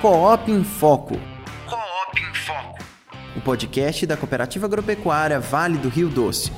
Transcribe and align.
Coop 0.00 0.48
em 0.48 0.62
Foco. 0.62 1.16
Coop 1.68 2.20
em 2.20 2.32
Foco. 2.32 2.78
O 3.36 3.40
podcast 3.40 4.06
da 4.06 4.16
Cooperativa 4.16 4.66
Agropecuária 4.66 5.40
Vale 5.40 5.76
do 5.76 5.88
Rio 5.88 6.08
Doce. 6.08 6.52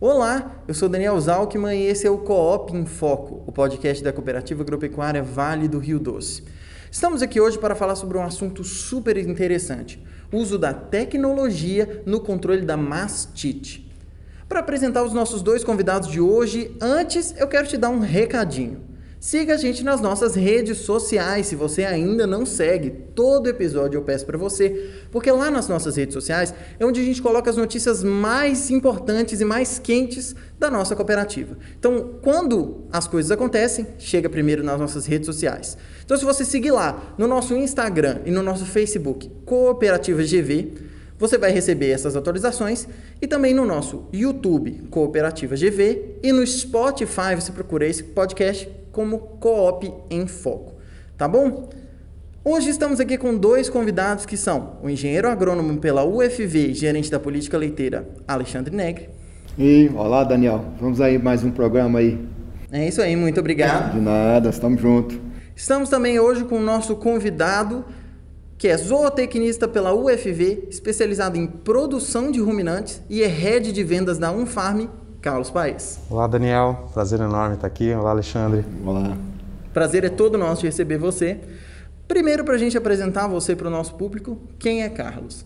Olá, 0.00 0.62
eu 0.68 0.72
sou 0.72 0.88
Daniel 0.88 1.20
Zalkman 1.20 1.76
e 1.76 1.86
esse 1.86 2.06
é 2.06 2.10
o 2.10 2.18
Coop 2.18 2.72
em 2.72 2.86
Foco, 2.86 3.42
o 3.44 3.50
podcast 3.50 4.04
da 4.04 4.12
Cooperativa 4.12 4.62
Agropecuária 4.62 5.20
Vale 5.20 5.66
do 5.66 5.80
Rio 5.80 5.98
Doce. 5.98 6.44
Estamos 6.88 7.20
aqui 7.20 7.40
hoje 7.40 7.58
para 7.58 7.74
falar 7.74 7.96
sobre 7.96 8.18
um 8.18 8.22
assunto 8.22 8.62
super 8.62 9.16
interessante: 9.16 10.00
o 10.32 10.36
uso 10.36 10.58
da 10.58 10.72
tecnologia 10.72 12.04
no 12.06 12.20
controle 12.20 12.62
da 12.62 12.76
mastite. 12.76 13.90
Para 14.48 14.60
apresentar 14.60 15.02
os 15.02 15.12
nossos 15.12 15.42
dois 15.42 15.64
convidados 15.64 16.08
de 16.08 16.20
hoje, 16.20 16.76
antes 16.80 17.34
eu 17.36 17.48
quero 17.48 17.66
te 17.66 17.76
dar 17.76 17.88
um 17.88 17.98
recadinho. 17.98 18.89
Siga 19.20 19.52
a 19.52 19.56
gente 19.58 19.84
nas 19.84 20.00
nossas 20.00 20.34
redes 20.34 20.78
sociais, 20.78 21.46
se 21.46 21.54
você 21.54 21.84
ainda 21.84 22.26
não 22.26 22.46
segue. 22.46 22.88
Todo 23.14 23.50
episódio 23.50 23.98
eu 23.98 24.02
peço 24.02 24.24
para 24.24 24.38
você, 24.38 24.92
porque 25.12 25.30
lá 25.30 25.50
nas 25.50 25.68
nossas 25.68 25.94
redes 25.94 26.14
sociais 26.14 26.54
é 26.78 26.86
onde 26.86 27.02
a 27.02 27.04
gente 27.04 27.20
coloca 27.20 27.50
as 27.50 27.56
notícias 27.58 28.02
mais 28.02 28.70
importantes 28.70 29.38
e 29.42 29.44
mais 29.44 29.78
quentes 29.78 30.34
da 30.58 30.70
nossa 30.70 30.96
cooperativa. 30.96 31.58
Então, 31.78 32.14
quando 32.22 32.86
as 32.90 33.06
coisas 33.06 33.30
acontecem, 33.30 33.88
chega 33.98 34.26
primeiro 34.30 34.64
nas 34.64 34.80
nossas 34.80 35.04
redes 35.04 35.26
sociais. 35.26 35.76
Então, 36.02 36.16
se 36.16 36.24
você 36.24 36.42
seguir 36.42 36.70
lá 36.70 37.14
no 37.18 37.28
nosso 37.28 37.54
Instagram 37.54 38.20
e 38.24 38.30
no 38.30 38.42
nosso 38.42 38.64
Facebook, 38.64 39.30
Cooperativa 39.44 40.22
GV, 40.22 40.72
você 41.18 41.36
vai 41.36 41.52
receber 41.52 41.90
essas 41.90 42.16
atualizações 42.16 42.88
e 43.20 43.26
também 43.26 43.52
no 43.52 43.66
nosso 43.66 44.08
YouTube, 44.14 44.84
Cooperativa 44.88 45.54
GV, 45.56 46.16
e 46.22 46.32
no 46.32 46.46
Spotify 46.46 47.34
você 47.36 47.52
procura 47.52 47.86
esse 47.86 48.02
podcast 48.02 48.79
como 48.92 49.18
Coop 49.18 49.92
em 50.10 50.26
Foco. 50.26 50.74
Tá 51.16 51.28
bom? 51.28 51.68
Hoje 52.42 52.70
estamos 52.70 53.00
aqui 53.00 53.18
com 53.18 53.36
dois 53.36 53.68
convidados 53.68 54.24
que 54.24 54.36
são 54.36 54.78
o 54.82 54.88
engenheiro 54.88 55.28
agrônomo 55.28 55.78
pela 55.78 56.04
UFV, 56.04 56.72
gerente 56.72 57.10
da 57.10 57.20
política 57.20 57.58
leiteira, 57.58 58.08
Alexandre 58.26 58.74
Negre. 58.74 59.10
E 59.58 59.90
olá, 59.94 60.24
Daniel. 60.24 60.64
Vamos 60.80 61.00
aí 61.00 61.18
mais 61.18 61.44
um 61.44 61.50
programa 61.50 61.98
aí. 61.98 62.18
É 62.72 62.88
isso 62.88 63.02
aí, 63.02 63.14
muito 63.14 63.38
obrigado. 63.38 63.92
De 63.92 64.00
nada, 64.00 64.48
estamos 64.48 64.80
juntos. 64.80 65.18
Estamos 65.54 65.90
também 65.90 66.18
hoje 66.18 66.44
com 66.44 66.56
o 66.56 66.62
nosso 66.62 66.96
convidado, 66.96 67.84
que 68.56 68.68
é 68.68 68.76
zootecnista 68.76 69.68
pela 69.68 69.92
UFV, 69.92 70.68
especializado 70.70 71.36
em 71.36 71.46
produção 71.46 72.30
de 72.30 72.40
ruminantes 72.40 73.02
e 73.10 73.22
é 73.22 73.26
head 73.26 73.70
de 73.70 73.84
vendas 73.84 74.18
da 74.18 74.32
Unfarm, 74.32 74.88
Carlos 75.20 75.50
Paes. 75.50 76.00
Olá, 76.08 76.26
Daniel. 76.26 76.88
Prazer 76.94 77.20
enorme 77.20 77.56
estar 77.56 77.66
aqui. 77.66 77.92
Olá, 77.92 78.10
Alexandre. 78.10 78.64
Olá. 78.86 79.14
Prazer 79.72 80.02
é 80.04 80.08
todo 80.08 80.38
nosso 80.38 80.62
de 80.62 80.68
receber 80.68 80.96
você. 80.96 81.38
Primeiro, 82.08 82.42
para 82.42 82.54
a 82.54 82.58
gente 82.58 82.76
apresentar 82.78 83.28
você 83.28 83.54
para 83.54 83.68
o 83.68 83.70
nosso 83.70 83.94
público, 83.96 84.38
quem 84.58 84.82
é 84.82 84.88
Carlos? 84.88 85.44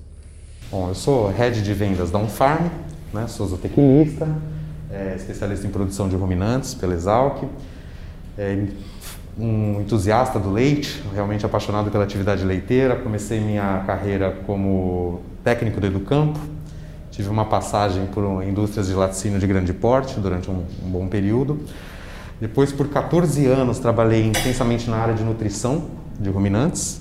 Bom, 0.71 0.89
eu 0.89 0.95
sou 0.95 1.29
head 1.29 1.61
de 1.61 1.75
vendas 1.75 2.13
da 2.13 2.19
Unfarm, 2.19 2.69
né? 3.13 3.27
sou 3.27 3.49
zootecnista, 3.49 4.29
é, 4.93 5.15
especialista 5.17 5.67
em 5.67 5.71
produção 5.71 6.09
de 6.09 6.15
ruminantes 6.15 6.73
pela 6.73 6.95
Exalc, 6.95 7.43
é, 8.39 8.67
um 9.37 9.81
entusiasta 9.81 10.39
do 10.39 10.53
leite, 10.53 11.03
realmente 11.13 11.45
apaixonado 11.45 11.91
pela 11.91 12.05
atividade 12.05 12.45
leiteira. 12.45 12.95
Comecei 12.95 13.41
minha 13.41 13.83
carreira 13.85 14.39
como 14.47 15.21
técnico 15.43 15.81
do 15.81 15.87
Educampo, 15.89 16.39
Tive 17.15 17.29
uma 17.29 17.45
passagem 17.45 18.07
por 18.07 18.43
indústrias 18.43 18.89
de 18.89 18.95
laticínio 18.95 19.39
de 19.39 19.47
grande 19.47 19.73
porte 19.73 20.19
durante 20.19 20.51
um, 20.51 20.65
um 20.85 20.91
bom 20.91 21.07
período. 21.07 21.61
Depois, 22.41 22.73
por 22.73 22.89
14 22.89 23.47
anos, 23.47 23.79
trabalhei 23.79 24.27
intensamente 24.27 24.91
na 24.91 24.97
área 24.97 25.15
de 25.15 25.23
nutrição 25.23 25.85
de 26.19 26.29
ruminantes. 26.29 27.01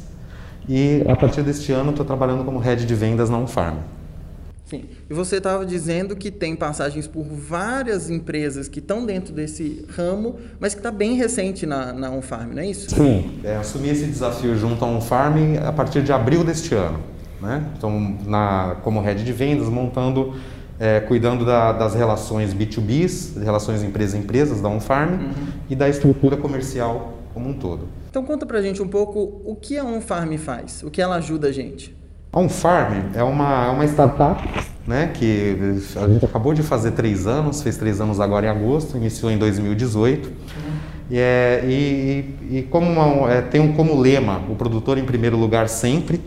E 0.70 1.04
a 1.08 1.16
partir 1.16 1.42
deste 1.42 1.72
ano, 1.72 1.90
estou 1.90 2.06
trabalhando 2.06 2.46
como 2.46 2.60
head 2.60 2.86
de 2.86 2.94
vendas 2.94 3.28
na 3.28 3.40
Unfarm. 3.40 3.78
Sim. 4.68 4.86
E 5.10 5.14
você 5.16 5.38
estava 5.38 5.66
dizendo 5.66 6.16
que 6.16 6.30
tem 6.30 6.56
passagens 6.56 7.08
por 7.08 7.24
várias 7.24 8.08
empresas 8.12 8.68
que 8.68 8.78
estão 8.78 9.08
dentro 9.08 9.34
desse 9.34 9.84
ramo, 9.90 10.36
mas 10.60 10.76
que 10.76 10.80
está 10.80 10.92
bem 10.92 11.16
recente 11.16 11.66
na, 11.66 11.92
na 11.92 12.12
Unfarm, 12.12 12.54
não 12.54 12.62
é 12.62 12.68
isso? 12.68 12.92
Sim. 12.92 13.40
É, 13.44 13.56
assumi 13.56 13.90
esse 13.90 14.06
desafio 14.06 14.56
junto 14.56 14.86
à 14.86 14.88
Unfarm 14.88 15.58
a 15.68 15.72
partir 15.72 16.04
de 16.04 16.14
abril 16.14 16.44
deste 16.44 16.76
ano. 16.76 17.00
Né? 17.44 17.62
Então, 17.78 18.18
na, 18.26 18.78
como 18.84 19.02
head 19.02 19.22
de 19.22 19.34
vendas, 19.34 19.68
montando, 19.68 20.34
é, 20.80 21.02
cuidando 21.02 21.46
da, 21.46 21.74
das 21.74 21.94
relações 21.94 22.54
B2Bs, 22.54 23.44
relações 23.44 23.84
empresa-empresas 23.84 24.62
da 24.62 24.70
OnFarm 24.70 25.12
uhum. 25.12 25.32
e 25.70 25.76
da 25.76 25.90
estrutura 25.90 26.38
comercial 26.38 27.16
como 27.34 27.50
um 27.50 27.54
todo. 27.54 27.90
Então, 28.10 28.24
conta 28.24 28.46
pra 28.46 28.62
gente 28.62 28.82
um 28.82 28.88
pouco 28.88 29.42
o 29.44 29.58
que 29.58 29.78
a 29.78 29.84
OnFarm 29.84 30.38
faz, 30.38 30.84
o 30.84 30.90
que 30.90 31.02
ela 31.02 31.18
ajuda 31.18 31.50
a 31.50 31.52
gente. 31.52 31.94
A 32.32 32.40
OnFarm 32.40 33.10
é 33.14 33.24
uma, 33.24 33.66
é 33.66 33.70
uma 33.70 33.86
startup 33.86 34.42
né, 34.88 35.12
que 35.14 35.58
a 35.98 36.08
gente 36.08 36.24
acabou 36.24 36.54
de 36.54 36.64
fazer 36.64 36.92
três 36.92 37.28
anos, 37.28 37.62
fez 37.62 37.76
três 37.76 38.00
anos 38.00 38.22
agora 38.22 38.46
em 38.46 38.50
agosto, 38.50 38.96
iniciou 38.96 39.32
em 39.32 39.38
2018. 39.38 40.28
Uhum. 40.30 40.34
E, 41.12 41.20
é, 41.20 41.62
e, 41.66 42.58
e, 42.58 42.62
como 42.64 42.90
uma, 42.90 43.30
é, 43.30 43.42
tem 43.42 43.60
um 43.60 43.74
como 43.74 44.00
lema 44.00 44.42
o 44.50 44.56
produtor 44.56 44.98
em 44.98 45.04
primeiro 45.04 45.38
lugar 45.38 45.68
sempre, 45.68 46.20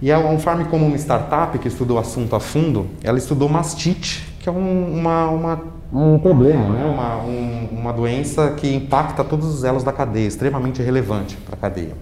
e 0.00 0.12
a 0.12 0.18
OnFarm, 0.20 0.64
como 0.66 0.86
uma 0.86 0.96
startup 0.96 1.58
que 1.58 1.66
estudou 1.66 1.96
o 1.96 2.00
assunto 2.00 2.36
a 2.36 2.40
fundo, 2.40 2.86
ela 3.02 3.18
estudou 3.18 3.48
mastite, 3.48 4.32
que 4.38 4.48
é 4.48 4.52
um, 4.52 4.98
uma, 4.98 5.28
uma, 5.28 5.62
um 5.92 6.18
problema, 6.20 6.68
né? 6.68 6.84
uma, 6.84 7.16
um, 7.16 7.68
uma 7.72 7.92
doença 7.92 8.52
que 8.52 8.72
impacta 8.72 9.24
todos 9.24 9.52
os 9.52 9.64
elos 9.64 9.82
da 9.82 9.92
cadeia, 9.92 10.28
extremamente 10.28 10.80
relevante 10.82 11.36
para 11.36 11.56
a 11.56 11.58
cadeia. 11.58 11.94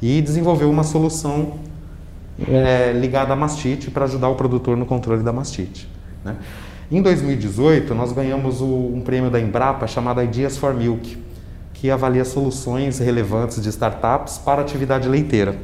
E 0.00 0.22
desenvolveu 0.22 0.70
uma 0.70 0.82
solução 0.82 1.54
é, 2.48 2.92
ligada 2.92 3.34
à 3.34 3.36
mastite 3.36 3.90
para 3.90 4.04
ajudar 4.04 4.28
o 4.28 4.34
produtor 4.34 4.74
no 4.76 4.86
controle 4.86 5.22
da 5.22 5.32
mastite. 5.32 5.86
Né? 6.24 6.36
Em 6.90 7.02
2018, 7.02 7.94
nós 7.94 8.12
ganhamos 8.12 8.62
o, 8.62 8.66
um 8.66 9.02
prêmio 9.02 9.30
da 9.30 9.38
Embrapa 9.38 9.86
chamado 9.86 10.22
Ideas 10.22 10.56
for 10.56 10.72
Milk, 10.72 11.18
que 11.74 11.90
avalia 11.90 12.24
soluções 12.24 12.98
relevantes 12.98 13.60
de 13.62 13.68
startups 13.68 14.38
para 14.38 14.62
a 14.62 14.64
atividade 14.64 15.06
leiteira. 15.06 15.54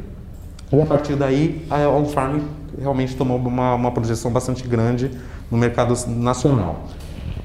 E 0.72 0.80
a 0.80 0.86
partir 0.86 1.16
daí, 1.16 1.66
a 1.68 1.86
On 1.88 2.06
Farm 2.06 2.40
realmente 2.80 3.14
tomou 3.14 3.36
uma, 3.36 3.74
uma 3.74 3.90
projeção 3.90 4.30
bastante 4.30 4.66
grande 4.66 5.10
no 5.50 5.58
mercado 5.58 5.94
nacional. 6.08 6.84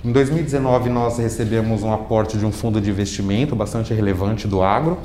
Em 0.04 0.12
2019, 0.14 0.90
nós 0.90 1.18
recebemos 1.18 1.84
um 1.84 1.92
aporte 1.92 2.38
de 2.38 2.46
um 2.46 2.52
fundo 2.52 2.80
de 2.80 2.90
investimento 2.90 3.54
bastante 3.54 3.94
relevante 3.94 4.48
do 4.48 4.62
agro. 4.62 4.98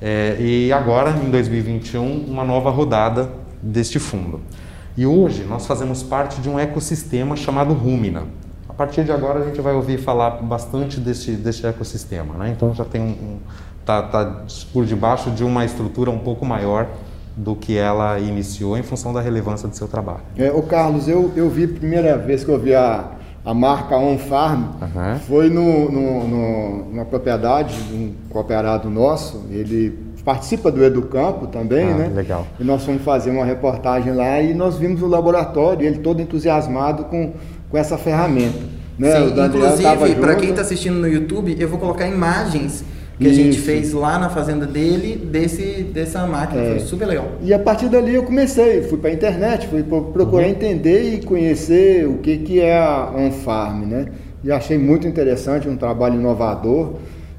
É, 0.00 0.36
e 0.40 0.72
agora, 0.72 1.10
em 1.10 1.30
2021, 1.30 2.24
uma 2.26 2.42
nova 2.42 2.70
rodada 2.70 3.30
deste 3.60 3.98
fundo. 3.98 4.40
E 4.96 5.04
hoje 5.04 5.44
nós 5.44 5.66
fazemos 5.66 6.02
parte 6.02 6.40
de 6.40 6.48
um 6.48 6.58
ecossistema 6.58 7.36
chamado 7.36 7.74
Rumina. 7.74 8.24
A 8.68 8.72
partir 8.72 9.04
de 9.04 9.12
agora 9.12 9.40
a 9.40 9.44
gente 9.44 9.60
vai 9.60 9.74
ouvir 9.74 9.98
falar 9.98 10.42
bastante 10.42 10.98
deste, 10.98 11.32
deste 11.32 11.66
ecossistema. 11.66 12.34
Né? 12.34 12.54
Então 12.56 12.74
já 12.74 12.84
tem 12.84 13.00
um, 13.00 13.10
um 13.10 13.38
tá, 13.84 14.02
tá 14.02 14.44
por 14.72 14.86
debaixo 14.86 15.30
de 15.30 15.44
uma 15.44 15.64
estrutura 15.64 16.10
um 16.10 16.18
pouco 16.18 16.46
maior 16.46 16.88
do 17.36 17.54
que 17.54 17.76
ela 17.76 18.18
iniciou 18.18 18.76
em 18.76 18.82
função 18.82 19.12
da 19.12 19.20
relevância 19.20 19.68
do 19.68 19.76
seu 19.76 19.88
trabalho. 19.88 20.20
É, 20.36 20.50
o 20.50 20.62
Carlos, 20.62 21.08
eu, 21.08 21.32
eu 21.34 21.48
vi 21.48 21.64
a 21.64 21.68
primeira 21.68 22.18
vez 22.18 22.44
que 22.44 22.50
eu 22.50 22.58
vi 22.58 22.74
a, 22.74 23.10
a 23.44 23.54
marca 23.54 23.96
On 23.96 24.18
Farm, 24.18 24.64
uhum. 24.80 25.18
foi 25.26 25.48
no, 25.48 25.90
no, 25.90 26.28
no, 26.28 26.94
na 26.94 27.04
propriedade 27.04 27.74
de 27.84 27.94
um 27.94 28.12
cooperado 28.28 28.90
nosso, 28.90 29.44
ele 29.50 30.12
participa 30.24 30.70
do 30.70 30.84
Educampo 30.84 31.46
também, 31.48 31.90
ah, 31.90 31.94
né? 31.94 32.12
Legal. 32.14 32.46
E 32.60 32.64
nós 32.64 32.84
fomos 32.84 33.02
fazer 33.02 33.30
uma 33.30 33.44
reportagem 33.44 34.12
lá 34.12 34.40
e 34.40 34.54
nós 34.54 34.76
vimos 34.76 35.02
o 35.02 35.06
laboratório, 35.06 35.84
ele 35.84 35.98
todo 35.98 36.22
entusiasmado 36.22 37.04
com, 37.04 37.32
com 37.68 37.76
essa 37.76 37.98
ferramenta. 37.98 38.58
Né? 38.98 39.10
Sim, 39.10 39.34
inclusive, 39.46 40.14
para 40.16 40.36
quem 40.36 40.50
está 40.50 40.62
assistindo 40.62 40.96
no 40.96 41.08
YouTube, 41.08 41.56
eu 41.58 41.68
vou 41.68 41.78
colocar 41.78 42.06
imagens 42.06 42.84
que 43.22 43.28
Isso. 43.28 43.40
a 43.40 43.44
gente 43.44 43.58
fez 43.60 43.92
lá 43.92 44.18
na 44.18 44.28
fazenda 44.28 44.66
dele, 44.66 45.16
desse, 45.16 45.84
dessa 45.84 46.26
máquina. 46.26 46.60
É. 46.60 46.70
Foi 46.70 46.80
super 46.80 47.06
legal. 47.06 47.28
E 47.42 47.54
a 47.54 47.58
partir 47.58 47.88
dali 47.88 48.14
eu 48.14 48.24
comecei, 48.24 48.82
fui 48.82 48.98
para 48.98 49.10
a 49.10 49.12
internet, 49.12 49.68
fui 49.68 49.82
procurar 49.82 50.44
uhum. 50.44 50.50
entender 50.50 51.14
e 51.14 51.22
conhecer 51.22 52.06
o 52.06 52.18
que, 52.18 52.38
que 52.38 52.60
é 52.60 52.76
a 52.76 53.12
OnFarm, 53.16 53.86
né? 53.86 54.06
E 54.42 54.50
achei 54.50 54.76
muito 54.76 55.06
interessante, 55.06 55.68
um 55.68 55.76
trabalho 55.76 56.16
inovador. 56.16 56.94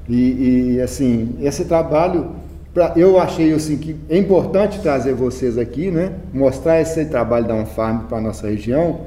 E, 0.08 0.74
e 0.74 0.80
assim, 0.80 1.36
esse 1.40 1.66
trabalho, 1.66 2.28
pra, 2.72 2.92
eu 2.96 3.20
achei 3.20 3.52
assim, 3.52 3.76
que 3.76 3.94
é 4.08 4.16
importante 4.16 4.80
trazer 4.80 5.14
vocês 5.14 5.58
aqui, 5.58 5.90
né? 5.90 6.12
Mostrar 6.32 6.80
esse 6.80 7.04
trabalho 7.04 7.46
da 7.46 7.54
OnFarm 7.54 8.06
para 8.08 8.18
a 8.18 8.20
nossa 8.20 8.48
região, 8.48 9.00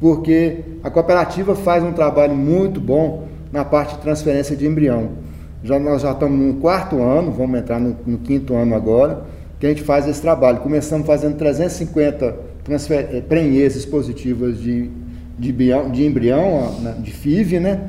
porque 0.00 0.58
a 0.82 0.90
cooperativa 0.90 1.54
faz 1.54 1.84
um 1.84 1.92
trabalho 1.92 2.34
muito 2.34 2.80
bom 2.80 3.28
na 3.52 3.64
parte 3.64 3.94
de 3.94 4.00
transferência 4.00 4.56
de 4.56 4.66
embrião. 4.66 5.25
Já, 5.64 5.78
nós 5.78 6.02
já 6.02 6.12
estamos 6.12 6.38
no 6.38 6.60
quarto 6.60 7.02
ano, 7.02 7.32
vamos 7.32 7.58
entrar 7.58 7.80
no, 7.80 7.96
no 8.06 8.18
quinto 8.18 8.54
ano 8.54 8.74
agora, 8.74 9.24
que 9.58 9.66
a 9.66 9.68
gente 9.68 9.82
faz 9.82 10.06
esse 10.06 10.20
trabalho. 10.20 10.58
Começamos 10.60 11.06
fazendo 11.06 11.36
350 11.36 12.56
transfer, 12.66 13.08
eh, 13.12 13.20
prenhezes 13.20 13.86
positivas 13.86 14.58
de, 14.58 14.90
de, 15.38 15.52
de 15.52 16.04
embrião, 16.04 16.74
de 17.00 17.12
FIV, 17.12 17.60
né? 17.60 17.80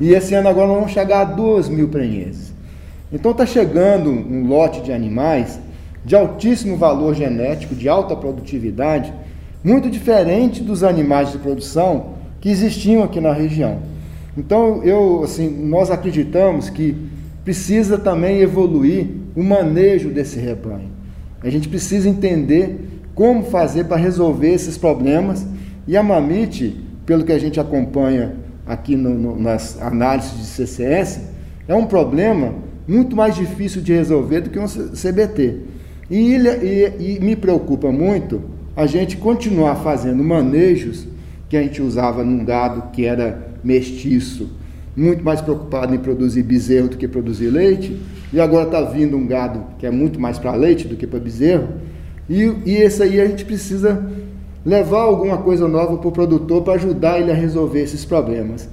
E 0.00 0.12
esse 0.12 0.34
ano 0.34 0.48
agora 0.48 0.66
nós 0.66 0.76
vamos 0.76 0.92
chegar 0.92 1.20
a 1.20 1.24
2 1.24 1.68
mil 1.68 1.88
prenhezes. 1.88 2.52
Então 3.12 3.30
está 3.30 3.46
chegando 3.46 4.10
um 4.10 4.46
lote 4.46 4.82
de 4.82 4.92
animais 4.92 5.60
de 6.04 6.14
altíssimo 6.14 6.76
valor 6.76 7.14
genético, 7.14 7.74
de 7.74 7.88
alta 7.88 8.14
produtividade, 8.14 9.12
muito 9.64 9.88
diferente 9.88 10.62
dos 10.62 10.84
animais 10.84 11.32
de 11.32 11.38
produção 11.38 12.14
que 12.40 12.48
existiam 12.48 13.02
aqui 13.02 13.20
na 13.20 13.32
região. 13.32 13.78
Então, 14.36 14.82
eu, 14.82 15.22
assim, 15.24 15.48
nós 15.48 15.90
acreditamos 15.90 16.68
que 16.68 16.96
precisa 17.44 17.96
também 17.96 18.40
evoluir 18.40 19.06
o 19.34 19.42
manejo 19.42 20.10
desse 20.10 20.38
rebanho. 20.38 20.90
A 21.42 21.48
gente 21.48 21.68
precisa 21.68 22.08
entender 22.08 23.04
como 23.14 23.44
fazer 23.44 23.84
para 23.84 23.96
resolver 23.96 24.52
esses 24.52 24.76
problemas 24.76 25.46
e 25.86 25.96
a 25.96 26.02
Mamite, 26.02 26.76
pelo 27.06 27.24
que 27.24 27.32
a 27.32 27.38
gente 27.38 27.60
acompanha 27.60 28.34
aqui 28.66 28.96
no, 28.96 29.10
no, 29.14 29.40
nas 29.40 29.80
análises 29.80 30.36
de 30.36 30.44
CCS, 30.44 31.20
é 31.68 31.74
um 31.74 31.86
problema 31.86 32.54
muito 32.86 33.16
mais 33.16 33.34
difícil 33.34 33.80
de 33.80 33.92
resolver 33.92 34.40
do 34.40 34.50
que 34.50 34.58
um 34.58 34.66
CBT. 34.66 35.60
E, 36.10 36.36
e, 36.36 37.16
e 37.16 37.20
me 37.20 37.36
preocupa 37.36 37.90
muito 37.90 38.42
a 38.76 38.86
gente 38.86 39.16
continuar 39.16 39.76
fazendo 39.76 40.22
manejos 40.22 41.06
que 41.48 41.56
a 41.56 41.62
gente 41.62 41.80
usava 41.80 42.24
num 42.24 42.44
gado 42.44 42.90
que 42.92 43.04
era 43.04 43.46
mestiço, 43.66 44.48
muito 44.96 45.24
mais 45.24 45.40
preocupado 45.40 45.94
em 45.94 45.98
produzir 45.98 46.42
bezerro 46.42 46.88
do 46.88 46.96
que 46.96 47.06
produzir 47.06 47.48
leite, 47.48 48.00
e 48.32 48.40
agora 48.40 48.64
está 48.64 48.80
vindo 48.82 49.16
um 49.16 49.26
gado 49.26 49.64
que 49.78 49.86
é 49.86 49.90
muito 49.90 50.18
mais 50.20 50.38
para 50.38 50.54
leite 50.54 50.86
do 50.86 50.96
que 50.96 51.06
para 51.06 51.18
bezerro, 51.18 51.68
e, 52.28 52.42
e 52.64 52.76
esse 52.76 53.02
aí 53.02 53.20
a 53.20 53.26
gente 53.26 53.44
precisa 53.44 54.04
levar 54.64 55.02
alguma 55.02 55.38
coisa 55.38 55.68
nova 55.68 55.96
para 55.96 56.08
o 56.08 56.12
produtor 56.12 56.62
para 56.62 56.74
ajudar 56.74 57.20
ele 57.20 57.30
a 57.30 57.34
resolver 57.34 57.80
esses 57.80 58.04
problemas. 58.04 58.68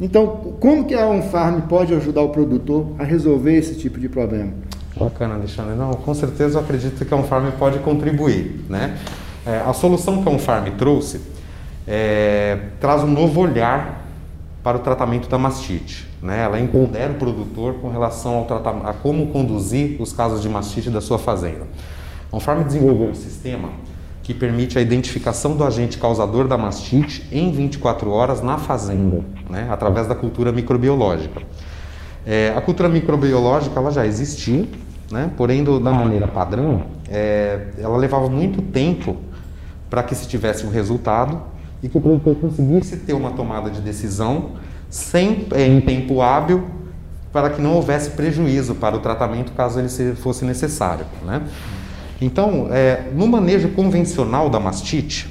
Então, 0.00 0.54
como 0.60 0.84
que 0.84 0.94
a 0.94 1.06
OnFarm 1.06 1.62
pode 1.62 1.92
ajudar 1.94 2.22
o 2.22 2.28
produtor 2.30 2.92
a 2.98 3.04
resolver 3.04 3.56
esse 3.56 3.74
tipo 3.74 3.98
de 3.98 4.08
problema? 4.08 4.52
Bacana, 4.98 5.34
Alexandre. 5.34 5.76
Não, 5.76 5.92
com 5.92 6.14
certeza 6.14 6.58
eu 6.58 6.62
acredito 6.62 7.04
que 7.04 7.12
a 7.12 7.16
OnFarm 7.16 7.50
pode 7.58 7.78
contribuir. 7.80 8.64
Né? 8.68 8.96
É, 9.46 9.58
a 9.58 9.72
solução 9.72 10.22
que 10.22 10.28
a 10.28 10.32
OnFarm 10.32 10.70
trouxe 10.76 11.20
é, 11.86 12.58
traz 12.80 13.02
um 13.02 13.06
novo 13.08 13.40
olhar 13.40 14.07
para 14.68 14.76
o 14.76 14.80
tratamento 14.80 15.30
da 15.30 15.38
mastite. 15.38 16.06
Né? 16.22 16.42
Ela 16.42 16.60
empodera 16.60 17.10
o 17.10 17.14
produtor 17.14 17.76
com 17.80 17.88
relação 17.88 18.46
ao 18.46 18.86
a 18.86 18.92
como 18.92 19.28
conduzir 19.28 19.96
os 19.98 20.12
casos 20.12 20.42
de 20.42 20.48
mastite 20.50 20.90
da 20.90 21.00
sua 21.00 21.18
fazenda. 21.18 21.66
A 22.30 22.36
OnFarm 22.36 22.64
desenvolveu 22.64 23.08
um 23.08 23.14
sistema 23.14 23.70
que 24.22 24.34
permite 24.34 24.78
a 24.78 24.82
identificação 24.82 25.56
do 25.56 25.64
agente 25.64 25.96
causador 25.96 26.46
da 26.46 26.58
mastite 26.58 27.26
em 27.32 27.50
24 27.50 28.10
horas 28.10 28.42
na 28.42 28.58
fazenda, 28.58 29.24
né? 29.48 29.68
através 29.70 30.06
da 30.06 30.14
cultura 30.14 30.52
microbiológica. 30.52 31.40
É, 32.26 32.52
a 32.54 32.60
cultura 32.60 32.90
microbiológica 32.90 33.80
ela 33.80 33.90
já 33.90 34.04
existia, 34.04 34.66
né? 35.10 35.30
porém 35.34 35.64
do, 35.64 35.80
da 35.80 35.92
maneira 35.92 36.28
padrão, 36.28 36.82
é, 37.08 37.68
ela 37.78 37.96
levava 37.96 38.28
muito 38.28 38.60
tempo 38.60 39.16
para 39.88 40.02
que 40.02 40.14
se 40.14 40.28
tivesse 40.28 40.66
um 40.66 40.70
resultado 40.70 41.40
e 41.82 41.88
que 41.88 41.96
o 41.96 42.00
produtor 42.00 42.34
conseguisse 42.36 42.96
ter 42.96 43.12
uma 43.12 43.30
tomada 43.30 43.70
de 43.70 43.80
decisão 43.80 44.52
sem, 44.90 45.46
é, 45.52 45.66
em 45.66 45.80
tempo 45.80 46.20
hábil 46.20 46.64
para 47.32 47.50
que 47.50 47.60
não 47.60 47.74
houvesse 47.74 48.10
prejuízo 48.10 48.74
para 48.74 48.96
o 48.96 49.00
tratamento 49.00 49.52
caso 49.52 49.78
ele 49.78 50.14
fosse 50.16 50.44
necessário. 50.44 51.04
Né? 51.24 51.42
Então, 52.20 52.68
é, 52.70 53.04
no 53.14 53.26
manejo 53.26 53.68
convencional 53.70 54.48
da 54.50 54.58
mastite, 54.58 55.28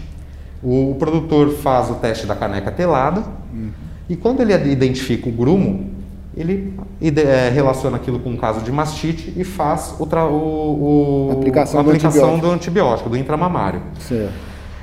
o, 0.63 0.91
o, 0.91 0.95
produtor 0.95 1.51
faz 1.55 1.89
o 1.89 1.95
teste 1.95 2.25
da 2.25 2.35
caneca 2.35 2.71
telada 2.71 3.23
uhum. 3.53 3.69
e 4.09 4.15
quando 4.15 4.41
ele 4.41 4.53
identifica 4.71 5.27
o 5.27 5.31
grumo, 5.31 5.91
ele 6.35 6.73
é, 7.01 7.49
relaciona 7.49 7.97
aquilo 7.97 8.19
com 8.19 8.29
um 8.29 8.38
caso 8.38 8.61
de 8.61 8.71
mastite 8.71 9.33
e 9.35 9.44
faz 9.44 9.95
o, 9.99 10.03
o, 10.03 11.29
o 11.29 11.31
aplicação, 11.31 11.79
a 11.79 11.83
aplicação 11.83 12.21
do, 12.21 12.29
antibiótico. 12.29 12.47
do 12.47 12.51
antibiótico, 12.51 13.09
do 13.09 13.17
intramamário. 13.17 13.81
Certo. 13.99 14.33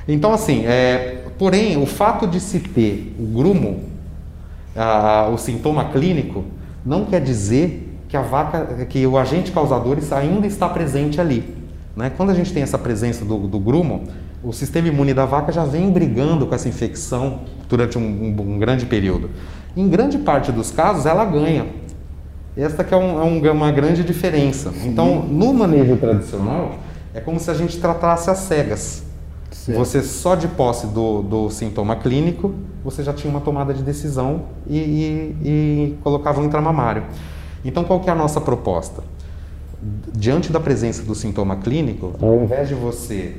Então, 0.07 0.33
assim, 0.33 0.65
é, 0.65 1.24
porém, 1.37 1.81
o 1.81 1.85
fato 1.85 2.27
de 2.27 2.39
se 2.39 2.59
ter 2.59 3.15
o 3.19 3.25
grumo, 3.25 3.83
a, 4.75 5.29
o 5.33 5.37
sintoma 5.37 5.85
clínico, 5.85 6.43
não 6.85 7.05
quer 7.05 7.21
dizer 7.21 7.97
que 8.07 8.15
a 8.15 8.21
vaca, 8.21 8.85
que 8.85 9.05
o 9.07 9.17
agente 9.17 9.51
causador 9.51 9.97
ainda 10.11 10.45
está 10.45 10.69
presente 10.69 11.19
ali. 11.19 11.55
Né? 11.95 12.11
Quando 12.15 12.29
a 12.29 12.33
gente 12.33 12.53
tem 12.53 12.61
essa 12.61 12.77
presença 12.77 13.23
do, 13.23 13.47
do, 13.47 13.59
grumo, 13.59 14.03
o 14.43 14.51
sistema 14.51 14.87
imune 14.87 15.13
da 15.13 15.25
vaca 15.25 15.51
já 15.51 15.63
vem 15.63 15.89
brigando 15.89 16.45
com 16.45 16.53
essa 16.53 16.67
infecção 16.67 17.41
durante 17.69 17.97
um, 17.97 18.01
um, 18.01 18.53
um 18.55 18.59
grande 18.59 18.85
período. 18.85 19.29
Em 19.75 19.87
grande 19.87 20.17
parte 20.17 20.51
dos 20.51 20.71
casos, 20.71 21.05
ela 21.05 21.25
ganha. 21.25 21.67
Esta 22.55 22.83
que 22.83 22.93
é, 22.93 22.97
um, 22.97 23.19
é 23.19 23.23
um, 23.23 23.51
uma 23.51 23.71
grande 23.71 24.03
diferença. 24.03 24.73
Então, 24.83 25.23
no 25.23 25.53
manejo 25.53 25.97
tradicional, 25.97 26.75
é 27.13 27.19
como 27.19 27.39
se 27.39 27.49
a 27.49 27.53
gente 27.53 27.79
tratasse 27.79 28.29
as 28.29 28.39
cegas. 28.39 29.04
Certo. 29.51 29.77
Você 29.77 30.01
só 30.01 30.35
de 30.35 30.47
posse 30.47 30.87
do, 30.87 31.21
do, 31.21 31.49
sintoma 31.49 31.95
clínico, 31.95 32.53
você 32.83 33.03
já 33.03 33.13
tinha 33.13 33.31
uma 33.31 33.41
tomada 33.41 33.73
de 33.73 33.81
decisão 33.81 34.43
e, 34.67 34.77
e, 34.77 35.37
e 35.43 35.97
colocava 36.03 36.41
um 36.41 36.45
intramamário. 36.45 37.03
Então, 37.63 37.83
qual 37.83 37.99
que 37.99 38.09
é 38.09 38.13
a 38.13 38.15
nossa 38.15 38.39
proposta? 38.39 39.03
Diante 40.13 40.51
da 40.51 40.59
presença 40.59 41.03
do 41.03 41.15
sintoma 41.15 41.55
clínico, 41.57 42.13
ao 42.21 42.43
invés 42.43 42.67
de 42.67 42.75
você 42.75 43.35